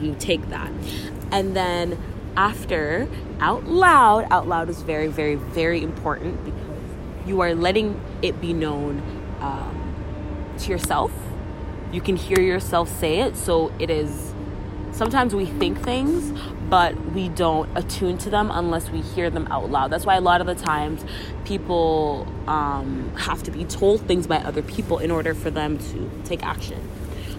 [0.00, 0.70] you take that.
[1.32, 1.98] And then
[2.36, 3.08] after,
[3.40, 6.60] out loud, out loud is very, very, very important because
[7.26, 9.02] you are letting it be known
[9.40, 11.12] um, to yourself.
[11.92, 14.34] You can hear yourself say it, so it is.
[14.92, 16.32] Sometimes we think things,
[16.68, 19.90] but we don't attune to them unless we hear them out loud.
[19.90, 21.04] That's why a lot of the times
[21.44, 26.10] people um, have to be told things by other people in order for them to
[26.24, 26.80] take action.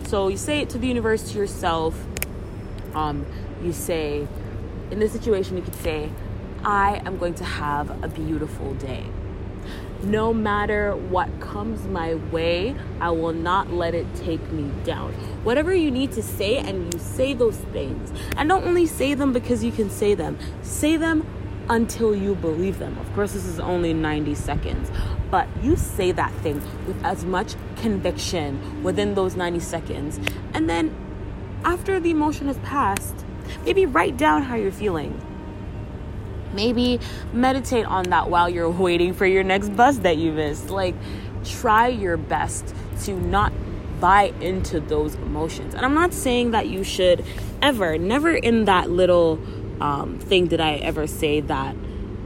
[0.07, 1.95] So you say it to the universe, to yourself.
[2.93, 3.25] Um,
[3.63, 4.27] you say,
[4.89, 6.09] in this situation, you could say,
[6.63, 9.05] I am going to have a beautiful day.
[10.03, 15.13] No matter what comes my way, I will not let it take me down.
[15.43, 18.11] Whatever you need to say, and you say those things.
[18.35, 21.25] And don't only say them because you can say them, say them
[21.69, 22.97] until you believe them.
[22.97, 24.91] Of course, this is only 90 seconds,
[25.29, 30.19] but you say that thing with as much conviction within those 90 seconds.
[30.53, 30.93] And then
[31.63, 33.23] after the emotion has passed,
[33.65, 35.19] maybe write down how you're feeling
[36.53, 36.99] Maybe
[37.33, 40.69] meditate on that while you're waiting for your next bus that you missed.
[40.69, 40.95] Like,
[41.43, 43.51] try your best to not
[43.99, 45.75] buy into those emotions.
[45.75, 47.23] And I'm not saying that you should
[47.61, 49.39] ever, never in that little
[49.79, 51.75] um, thing did I ever say that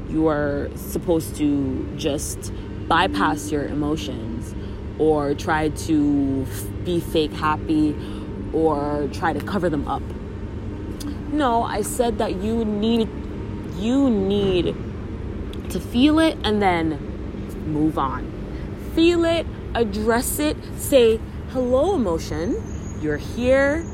[0.10, 2.54] you are supposed to just
[2.88, 4.56] bypass your emotions
[5.00, 6.46] or try to
[6.86, 7.96] be fake happy
[8.54, 10.04] or try to cover them up.
[11.36, 13.10] No, I said that you need
[13.76, 14.68] you need
[15.70, 16.92] to feel it and then
[17.68, 18.32] move on.
[18.94, 21.20] Feel it, address it, say,
[21.50, 22.56] hello, emotion,
[23.02, 23.86] you're here.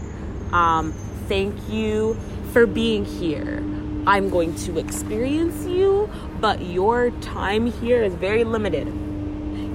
[0.51, 0.91] Um,
[1.27, 2.15] thank you
[2.53, 3.57] for being here.
[4.05, 8.87] I'm going to experience you, but your time here is very limited.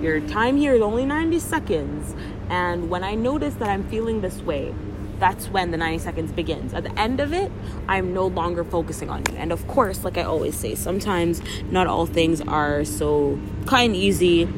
[0.00, 2.14] Your time here is only 90 seconds.
[2.48, 4.72] And when I notice that I'm feeling this way,
[5.18, 6.74] that's when the 90 seconds begins.
[6.74, 7.50] At the end of it,
[7.88, 9.36] I'm no longer focusing on you.
[9.36, 13.96] And of course, like I always say, sometimes not all things are so kind and
[13.96, 14.48] easy.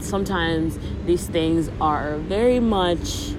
[0.00, 3.34] Sometimes these things are very much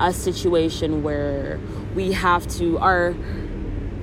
[0.00, 1.60] a situation where
[1.94, 3.14] we have to are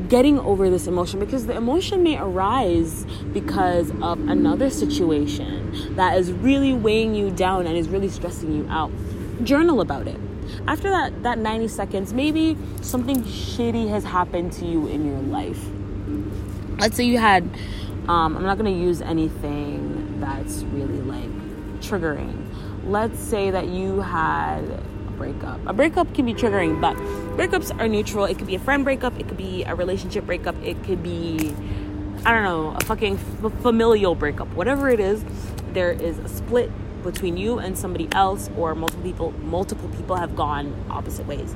[0.08, 6.32] getting over this emotion because the emotion may arise because of another situation that is
[6.32, 8.92] really weighing you down and is really stressing you out.
[9.44, 10.20] Journal about it
[10.68, 15.64] after that that 90 seconds maybe something shitty has happened to you in your life.
[16.80, 17.44] Let's say you had
[18.08, 21.30] um, i'm not going to use anything that's really like
[21.82, 22.38] triggering.
[22.86, 25.60] Let's say that you had a breakup.
[25.68, 26.96] A breakup can be triggering but
[27.38, 28.26] breakups are neutral.
[28.26, 31.54] It could be a friend breakup it could be a relationship breakup it could be
[32.26, 33.18] i don't know a fucking
[33.62, 34.48] familial breakup.
[34.50, 35.24] Whatever it is
[35.74, 36.70] there is a split
[37.02, 41.56] between you and somebody else or multiple people multiple people have gone opposite ways.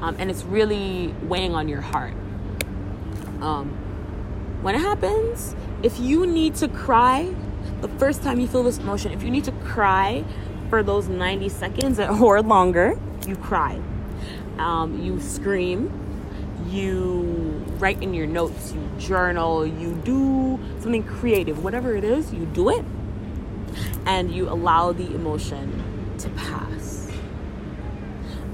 [0.00, 2.14] Um, and it's really weighing on your heart.
[3.40, 3.70] Um,
[4.62, 7.34] when it happens if you need to cry
[7.80, 10.24] the first time you feel this emotion if you need to cry
[10.68, 13.80] for those 90 seconds or longer you cry.
[14.58, 15.90] Um, you scream.
[16.68, 21.64] You write in your notes you journal you do something creative.
[21.64, 22.84] Whatever it is you do it
[24.10, 27.08] and you allow the emotion to pass.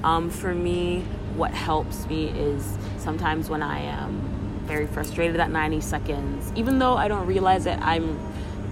[0.03, 1.01] Um, for me,
[1.35, 4.21] what helps me is sometimes when I am
[4.65, 8.19] very frustrated at 90 seconds, even though I don't realize it, I'm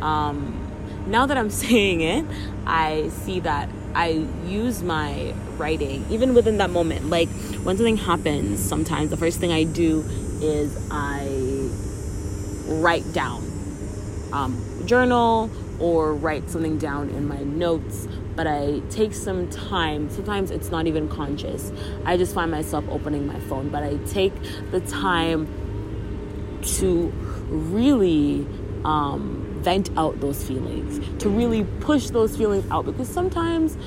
[0.04, 0.62] um,
[1.08, 2.24] now that I'm saying it,
[2.68, 7.10] I see that I use my writing even within that moment.
[7.10, 7.30] Like
[7.64, 10.06] when something happens, sometimes the first thing I do
[10.40, 11.68] is I
[12.68, 13.42] write down,
[14.32, 15.50] um, journal
[15.80, 18.08] or write something down in my notes.
[18.36, 20.10] But I take some time.
[20.10, 21.72] Sometimes it's not even conscious.
[22.06, 23.70] I just find myself opening my phone.
[23.70, 24.34] But I take
[24.72, 25.48] the time
[26.78, 27.12] to
[27.50, 28.48] really
[28.84, 33.78] um, vent out those feelings, to really push those feelings out because sometimes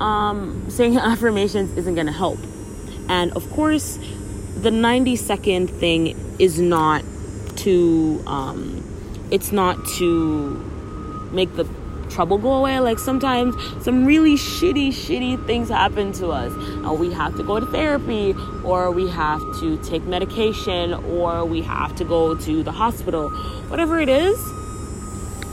[0.00, 2.38] um, saying affirmations isn't going to help.
[3.08, 3.98] And of course,
[4.56, 7.04] the 90 second thing is not
[7.56, 8.82] to, um,
[9.30, 10.71] it's not to
[11.32, 11.66] make the
[12.12, 12.78] trouble go away.
[12.80, 16.52] Like sometimes some really shitty, shitty things happen to us.
[16.84, 21.62] Uh, we have to go to therapy, or we have to take medication, or we
[21.62, 23.30] have to go to the hospital.
[23.68, 24.38] Whatever it is,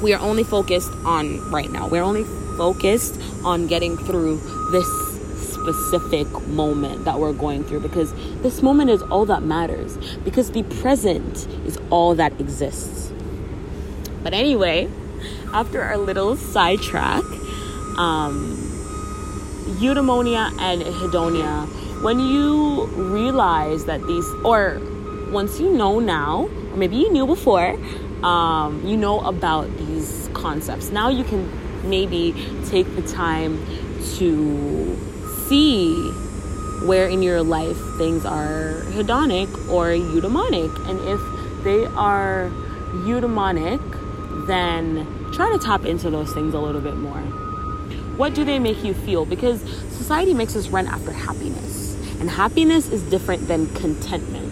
[0.01, 1.87] we are only focused on right now.
[1.87, 2.25] We're only
[2.57, 4.37] focused on getting through
[4.71, 4.87] this
[5.53, 10.63] specific moment that we're going through because this moment is all that matters because the
[10.81, 13.11] present is all that exists.
[14.23, 14.89] But anyway,
[15.53, 17.23] after our little sidetrack,
[17.97, 18.57] um,
[19.79, 21.67] eudaimonia and hedonia,
[22.03, 24.81] when you realize that these, or
[25.31, 27.77] once you know now, or maybe you knew before,
[28.23, 30.91] um, you know about these concepts.
[30.91, 31.49] Now you can
[31.89, 32.33] maybe
[32.67, 33.57] take the time
[34.17, 34.97] to
[35.47, 36.11] see
[36.85, 40.73] where in your life things are hedonic or eudaimonic.
[40.89, 42.49] And if they are
[43.03, 43.79] eudaimonic,
[44.47, 47.21] then try to tap into those things a little bit more.
[48.17, 49.25] What do they make you feel?
[49.25, 49.61] Because
[49.95, 54.49] society makes us run after happiness, and happiness is different than contentment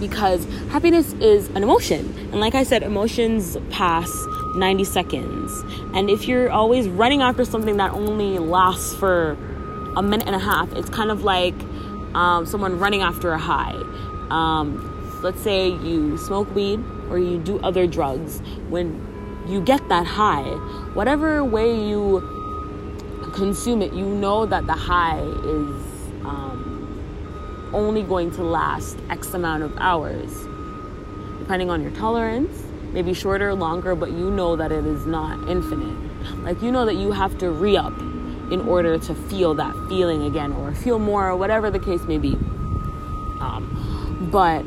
[0.00, 2.14] because happiness is an emotion.
[2.32, 4.10] And like I said, emotions pass
[4.56, 5.64] 90 seconds.
[5.94, 9.32] And if you're always running after something that only lasts for
[9.96, 11.54] a minute and a half, it's kind of like
[12.14, 13.74] um, someone running after a high.
[14.30, 18.40] Um, let's say you smoke weed or you do other drugs.
[18.68, 19.15] When
[19.46, 20.50] you get that high,
[20.94, 22.20] whatever way you
[23.34, 25.82] consume it, you know that the high is.
[26.24, 26.66] Um,
[27.72, 30.46] only going to last X amount of hours,
[31.38, 35.96] depending on your tolerance, maybe shorter, longer, but you know that it is not infinite.
[36.42, 37.96] Like, you know that you have to re up
[38.50, 42.18] in order to feel that feeling again or feel more or whatever the case may
[42.18, 42.34] be.
[43.40, 44.64] Um, but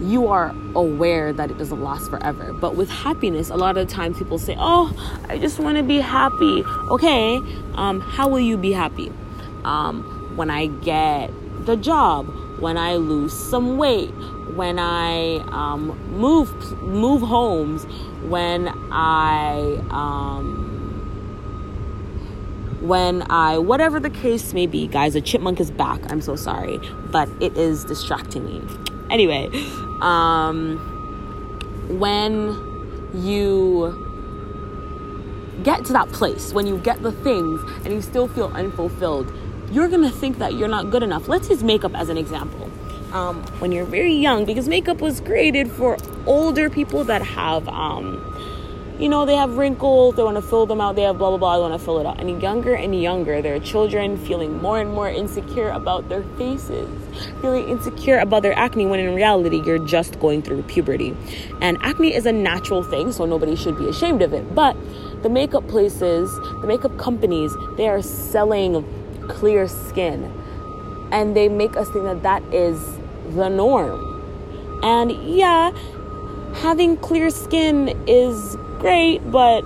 [0.00, 2.52] you are aware that it doesn't last forever.
[2.52, 4.92] But with happiness, a lot of times people say, Oh,
[5.28, 6.62] I just want to be happy.
[6.90, 7.40] Okay,
[7.74, 9.12] um, how will you be happy?
[9.64, 11.30] Um, when I get
[11.66, 12.28] the job,
[12.60, 14.14] when I lose some weight,
[14.54, 16.50] when I um, move
[16.82, 17.84] move homes,
[18.22, 20.68] when I um,
[22.80, 25.14] when I whatever the case may be, guys.
[25.14, 26.00] A chipmunk is back.
[26.10, 26.80] I'm so sorry,
[27.10, 28.62] but it is distracting me.
[29.10, 29.48] Anyway,
[30.02, 30.78] um,
[31.98, 32.56] when
[33.14, 34.04] you
[35.62, 39.32] get to that place, when you get the things and you still feel unfulfilled,
[39.70, 41.28] you're gonna think that you're not good enough.
[41.28, 42.70] Let's use makeup as an example.
[43.12, 45.96] Um, when you're very young, because makeup was created for
[46.26, 48.22] older people that have, um,
[48.98, 51.38] you know, they have wrinkles, they want to fill them out, they have blah blah
[51.38, 52.20] blah, they want to fill it out.
[52.20, 56.88] And younger and younger, there are children feeling more and more insecure about their faces,
[57.40, 61.16] feeling insecure about their acne, when in reality, you're just going through puberty.
[61.60, 64.54] And acne is a natural thing, so nobody should be ashamed of it.
[64.54, 64.76] But
[65.22, 68.84] the makeup places, the makeup companies, they are selling
[69.28, 70.32] clear skin.
[71.12, 72.98] And they make us think that that is
[73.30, 74.80] the norm.
[74.82, 75.72] And yeah,
[76.54, 79.64] having clear skin is great, but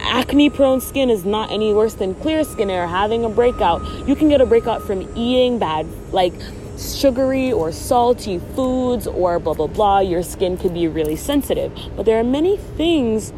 [0.00, 3.82] acne prone skin is not any worse than clear skin or having a breakout.
[4.08, 6.32] You can get a breakout from eating bad, like
[6.76, 10.00] sugary or salty foods or blah blah blah.
[10.00, 11.76] Your skin could be really sensitive.
[11.96, 13.32] But there are many things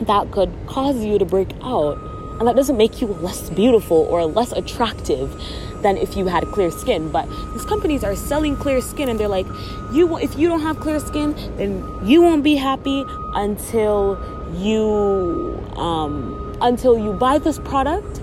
[0.00, 1.98] that could cause you to break out
[2.38, 5.34] and that doesn't make you less beautiful or less attractive
[5.82, 7.10] than if you had clear skin.
[7.10, 9.46] But these companies are selling clear skin and they're like,
[9.92, 13.04] you if you don't have clear skin, then you won't be happy
[13.34, 14.18] until
[14.56, 18.20] you um, until you buy this product,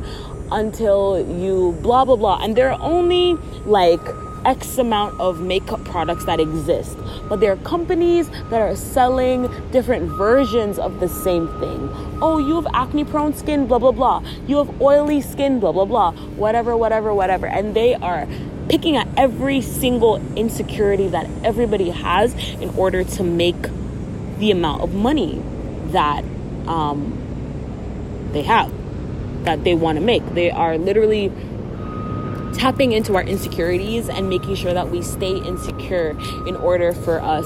[0.52, 2.40] until you blah blah blah.
[2.42, 4.02] And they're only like
[4.46, 10.10] X amount of makeup products that exist, but there are companies that are selling different
[10.12, 11.90] versions of the same thing.
[12.22, 14.24] Oh, you have acne prone skin, blah, blah, blah.
[14.48, 16.12] You have oily skin, blah, blah, blah.
[16.12, 17.48] Whatever, whatever, whatever.
[17.48, 18.28] And they are
[18.70, 23.62] picking at every single insecurity that everybody has in order to make
[24.40, 25.42] the amount of money
[25.88, 26.24] that
[26.68, 27.22] um,
[28.32, 28.72] they have,
[29.46, 30.26] that they want to make.
[30.34, 31.32] They are literally
[32.58, 37.46] tapping into our insecurities and making sure that we stay insecure in order for us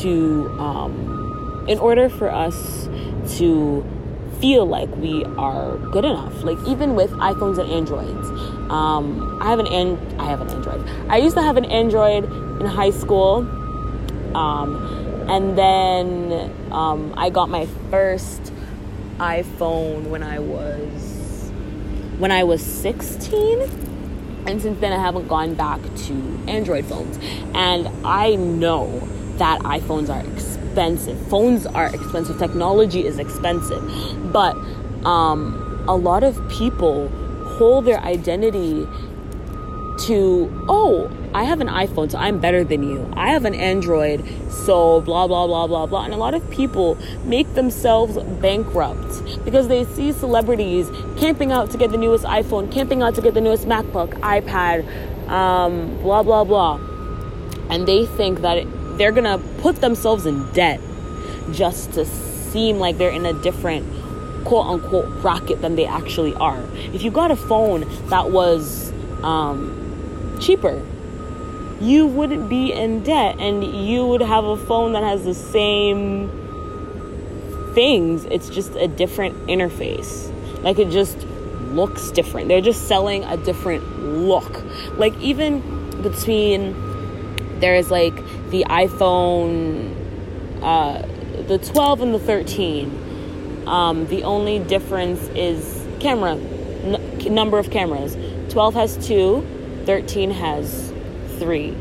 [0.00, 2.88] to um, in order for us
[3.36, 3.84] to
[4.40, 6.42] feel like we are good enough.
[6.42, 8.28] Like even with iphones and androids.
[8.70, 10.88] Um, i have an an- i have an android.
[11.08, 12.24] I used to have an android
[12.60, 13.46] in high school
[14.34, 14.76] um,
[15.28, 18.52] and then um, i got my first
[19.18, 21.50] iphone when i was
[22.18, 23.91] when i was 16
[24.46, 26.14] and since then, I haven't gone back to
[26.48, 27.18] Android phones.
[27.54, 29.00] And I know
[29.36, 31.18] that iPhones are expensive.
[31.28, 32.38] Phones are expensive.
[32.38, 33.82] Technology is expensive.
[34.32, 34.56] But
[35.04, 37.08] um, a lot of people
[37.56, 38.86] hold their identity
[40.06, 43.10] to, oh, I have an iPhone, so I'm better than you.
[43.16, 46.04] I have an Android, so blah, blah, blah, blah, blah.
[46.04, 51.78] And a lot of people make themselves bankrupt because they see celebrities camping out to
[51.78, 54.86] get the newest iPhone, camping out to get the newest MacBook, iPad,
[55.28, 56.76] um, blah, blah, blah.
[57.70, 58.66] And they think that
[58.98, 60.80] they're gonna put themselves in debt
[61.50, 63.86] just to seem like they're in a different
[64.44, 66.62] quote unquote bracket than they actually are.
[66.92, 70.82] If you got a phone that was um, cheaper,
[71.82, 76.30] you wouldn't be in debt and you would have a phone that has the same
[77.74, 78.24] things.
[78.26, 80.32] It's just a different interface.
[80.62, 81.18] Like it just
[81.72, 82.48] looks different.
[82.48, 84.62] They're just selling a different look.
[84.96, 85.60] Like even
[86.02, 88.14] between there's like
[88.50, 89.98] the iPhone
[90.62, 91.02] uh,
[91.48, 93.66] the 12 and the 13.
[93.66, 98.16] Um, the only difference is camera n- number of cameras.
[98.50, 99.46] 12 has two,
[99.86, 100.91] 13 has
[101.42, 101.76] three.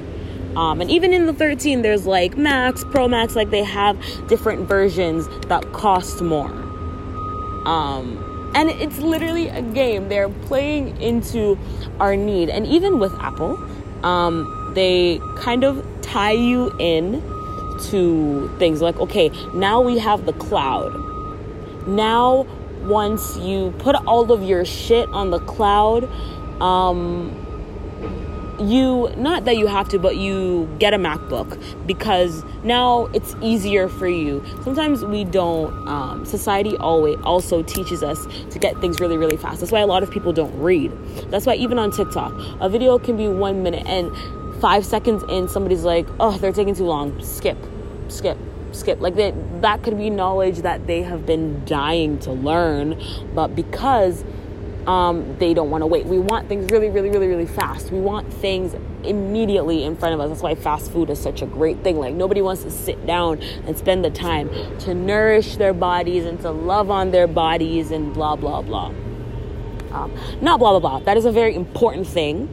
[0.56, 3.98] Um, and even in the 13, there's like Max, Pro Max, like they have
[4.28, 6.52] different versions that cost more.
[7.66, 10.10] Um, and it's literally a game.
[10.10, 11.58] They're playing into
[12.00, 12.50] our need.
[12.50, 13.58] And even with Apple,
[14.04, 17.22] um, they kind of tie you in
[17.90, 20.94] to things like, okay, now we have the cloud.
[21.88, 22.46] Now,
[22.84, 26.10] once you put all of your shit on the cloud,
[26.62, 27.41] um,
[28.70, 33.90] you not that you have to but you get a macbook because now it's easier
[33.90, 34.44] for you.
[34.64, 39.60] Sometimes we don't um, society always also teaches us to get things really really fast.
[39.60, 40.92] That's why a lot of people don't read.
[41.30, 44.12] That's why even on tiktok a video can be one minute and
[44.62, 47.22] five seconds in somebody's like oh they're taking too long.
[47.24, 47.58] Skip
[48.08, 48.38] skip
[48.72, 49.00] skip.
[49.02, 53.02] Like that that could be knowledge that they have been dying to learn
[53.34, 54.24] but because
[54.88, 56.06] um, they don't want to wait.
[56.06, 57.92] We want things really, really, really, really fast.
[57.92, 60.30] We want things immediately in front of us.
[60.30, 61.98] That's why fast food is such a great thing.
[61.98, 66.40] Like, nobody wants to sit down and spend the time to nourish their bodies and
[66.42, 68.88] to love on their bodies and blah, blah, blah.
[69.92, 71.00] Um, not blah, blah, blah.
[71.00, 72.50] That is a very important thing.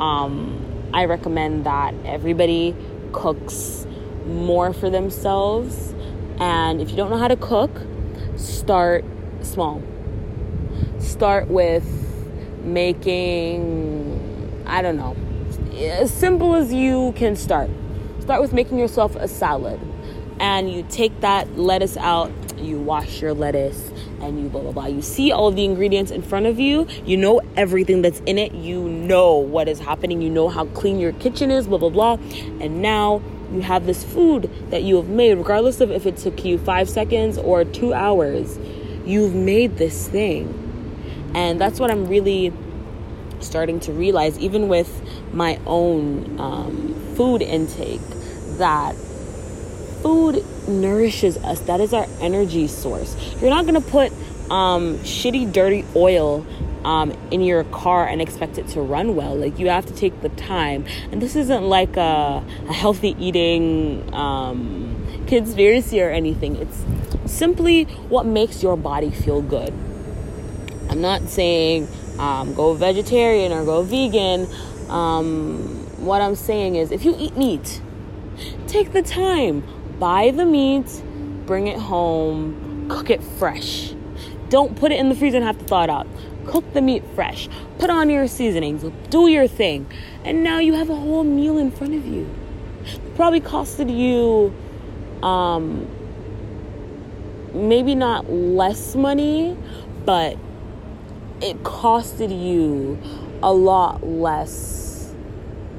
[0.00, 2.74] Um, I recommend that everybody
[3.12, 3.86] cooks
[4.26, 5.94] more for themselves.
[6.40, 7.70] And if you don't know how to cook,
[8.36, 9.04] start
[9.42, 9.82] small
[10.98, 11.84] start with
[12.62, 15.16] making, I don't know,
[15.76, 17.70] as simple as you can start.
[18.20, 19.80] Start with making yourself a salad.
[20.40, 23.90] And you take that lettuce out, you wash your lettuce,
[24.20, 24.86] and you blah blah blah.
[24.86, 28.38] You see all of the ingredients in front of you, you know everything that's in
[28.38, 31.88] it, you know what is happening, you know how clean your kitchen is, blah blah
[31.88, 32.12] blah.
[32.60, 33.20] And now
[33.52, 36.88] you have this food that you have made, regardless of if it took you five
[36.88, 38.58] seconds or two hours.
[39.04, 40.67] You've made this thing
[41.34, 42.52] and that's what I'm really
[43.40, 45.02] starting to realize, even with
[45.32, 48.00] my own um, food intake,
[48.58, 48.94] that
[50.02, 51.60] food nourishes us.
[51.60, 53.16] That is our energy source.
[53.40, 54.12] You're not going to put
[54.50, 56.46] um, shitty, dirty oil
[56.84, 59.34] um, in your car and expect it to run well.
[59.36, 60.86] Like you have to take the time.
[61.10, 66.56] And this isn't like a, a healthy eating um, conspiracy or anything.
[66.56, 66.84] It's
[67.30, 69.74] simply what makes your body feel good.
[70.88, 74.48] I'm not saying um, go vegetarian or go vegan.
[74.88, 77.80] Um, what I'm saying is if you eat meat,
[78.66, 79.62] take the time,
[79.98, 81.02] buy the meat,
[81.46, 83.94] bring it home, cook it fresh.
[84.48, 86.06] Don't put it in the freezer and have to thaw it out.
[86.46, 89.86] cook the meat fresh, put on your seasonings, do your thing,
[90.24, 92.28] and now you have a whole meal in front of you.
[92.84, 94.54] It probably costed you
[95.22, 95.86] um,
[97.52, 99.56] maybe not less money,
[100.06, 100.38] but
[101.40, 102.98] it costed you
[103.42, 105.14] a lot less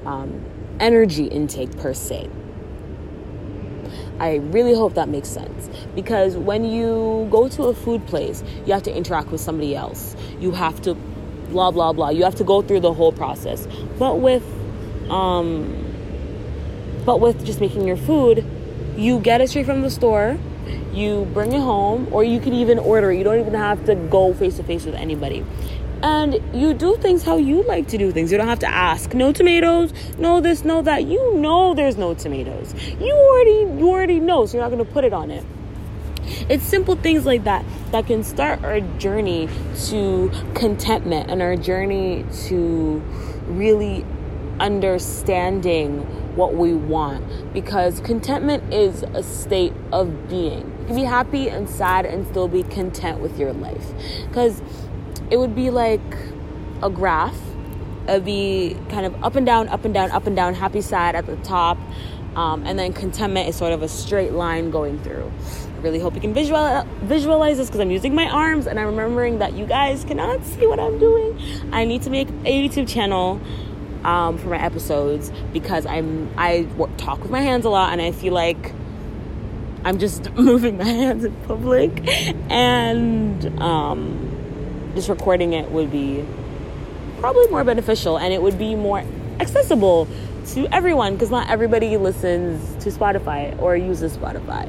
[0.05, 0.43] um,
[0.79, 2.29] energy intake per se.
[4.19, 8.73] I really hope that makes sense because when you go to a food place, you
[8.73, 10.15] have to interact with somebody else.
[10.39, 10.95] You have to
[11.49, 12.09] blah blah blah.
[12.09, 13.67] You have to go through the whole process.
[13.97, 14.43] But with
[15.09, 15.85] um
[17.05, 18.45] but with just making your food,
[18.97, 20.37] you get it straight from the store.
[20.93, 23.11] You bring it home or you can even order.
[23.11, 23.17] It.
[23.17, 25.45] You don't even have to go face to face with anybody
[26.01, 28.31] and you do things how you like to do things.
[28.31, 29.13] You don't have to ask.
[29.13, 31.05] No tomatoes, no this, no that.
[31.05, 32.73] You know there's no tomatoes.
[32.99, 35.43] You already you already know, so you're not gonna put it on it.
[36.47, 39.49] It's simple things like that that can start our journey
[39.87, 43.01] to contentment and our journey to
[43.47, 44.05] really
[44.59, 46.05] understanding
[46.39, 50.61] what we want because contentment is a state of being.
[50.79, 53.91] You can be happy and sad and still be content with your life.
[54.25, 54.61] Because
[55.29, 55.99] it would be like
[56.81, 57.37] a graph.
[58.07, 60.79] It would be kind of up and down, up and down, up and down, happy,
[60.79, 61.77] sad at the top.
[62.37, 65.29] Um, and then contentment is sort of a straight line going through.
[65.75, 68.87] I really hope you can visual, visualize this because I'm using my arms and I'm
[68.87, 71.37] remembering that you guys cannot see what I'm doing.
[71.73, 73.41] I need to make a YouTube channel
[74.03, 78.01] um, for my episodes because I'm I work, talk with my hands a lot and
[78.01, 78.73] I feel like
[79.83, 82.07] I'm just moving my hands in public
[82.49, 86.25] and um, just recording it would be
[87.19, 89.03] probably more beneficial and it would be more
[89.39, 90.07] accessible
[90.47, 94.65] to everyone because not everybody listens to Spotify or uses Spotify.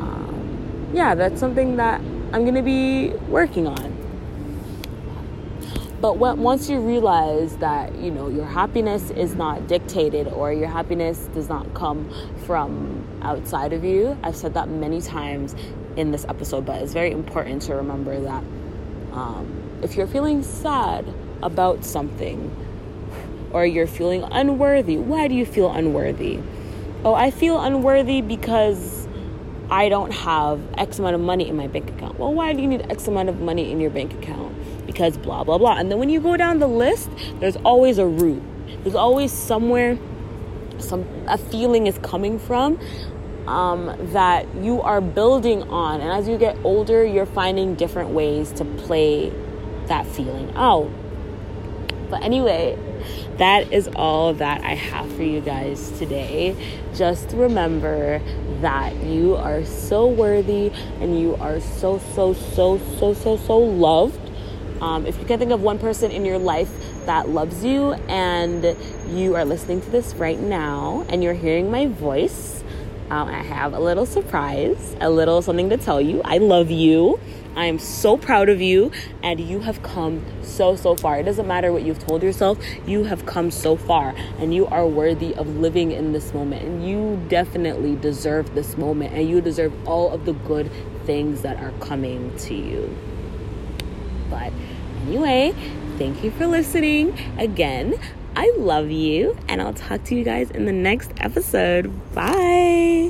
[0.00, 2.00] Um, yeah, that's something that
[2.32, 3.95] I'm to be working on.
[5.98, 10.68] But what, once you realize that you know your happiness is not dictated or your
[10.68, 12.12] happiness does not come
[12.44, 15.54] from outside of you, I've said that many times
[15.96, 18.44] in this episode, but it's very important to remember that
[19.12, 21.06] um, if you're feeling sad
[21.42, 22.54] about something
[23.52, 26.40] or you're feeling unworthy, why do you feel unworthy?
[27.04, 29.08] Oh, I feel unworthy because
[29.70, 32.18] I don't have X amount of money in my bank account.
[32.18, 34.45] Well, why do you need X amount of money in your bank account?
[34.96, 35.76] Because blah, blah, blah.
[35.76, 38.42] And then when you go down the list, there's always a root.
[38.82, 39.98] There's always somewhere
[40.78, 42.80] some a feeling is coming from
[43.46, 46.00] um, that you are building on.
[46.00, 49.30] And as you get older, you're finding different ways to play
[49.84, 50.90] that feeling out.
[52.08, 52.78] But anyway,
[53.36, 56.56] that is all that I have for you guys today.
[56.94, 58.22] Just remember
[58.62, 64.25] that you are so worthy and you are so, so, so, so, so, so loved.
[64.80, 66.70] Um, if you can think of one person in your life
[67.06, 68.76] that loves you and
[69.08, 72.62] you are listening to this right now and you're hearing my voice,
[73.10, 76.20] um, I have a little surprise, a little something to tell you.
[76.24, 77.20] I love you.
[77.54, 81.18] I am so proud of you, and you have come so, so far.
[81.20, 84.86] It doesn't matter what you've told yourself, you have come so far, and you are
[84.86, 86.64] worthy of living in this moment.
[86.64, 90.70] And you definitely deserve this moment, and you deserve all of the good
[91.06, 92.94] things that are coming to you.
[94.28, 94.52] But
[95.06, 95.54] anyway,
[95.98, 97.18] thank you for listening.
[97.38, 97.98] Again,
[98.34, 101.90] I love you, and I'll talk to you guys in the next episode.
[102.14, 102.96] Bye.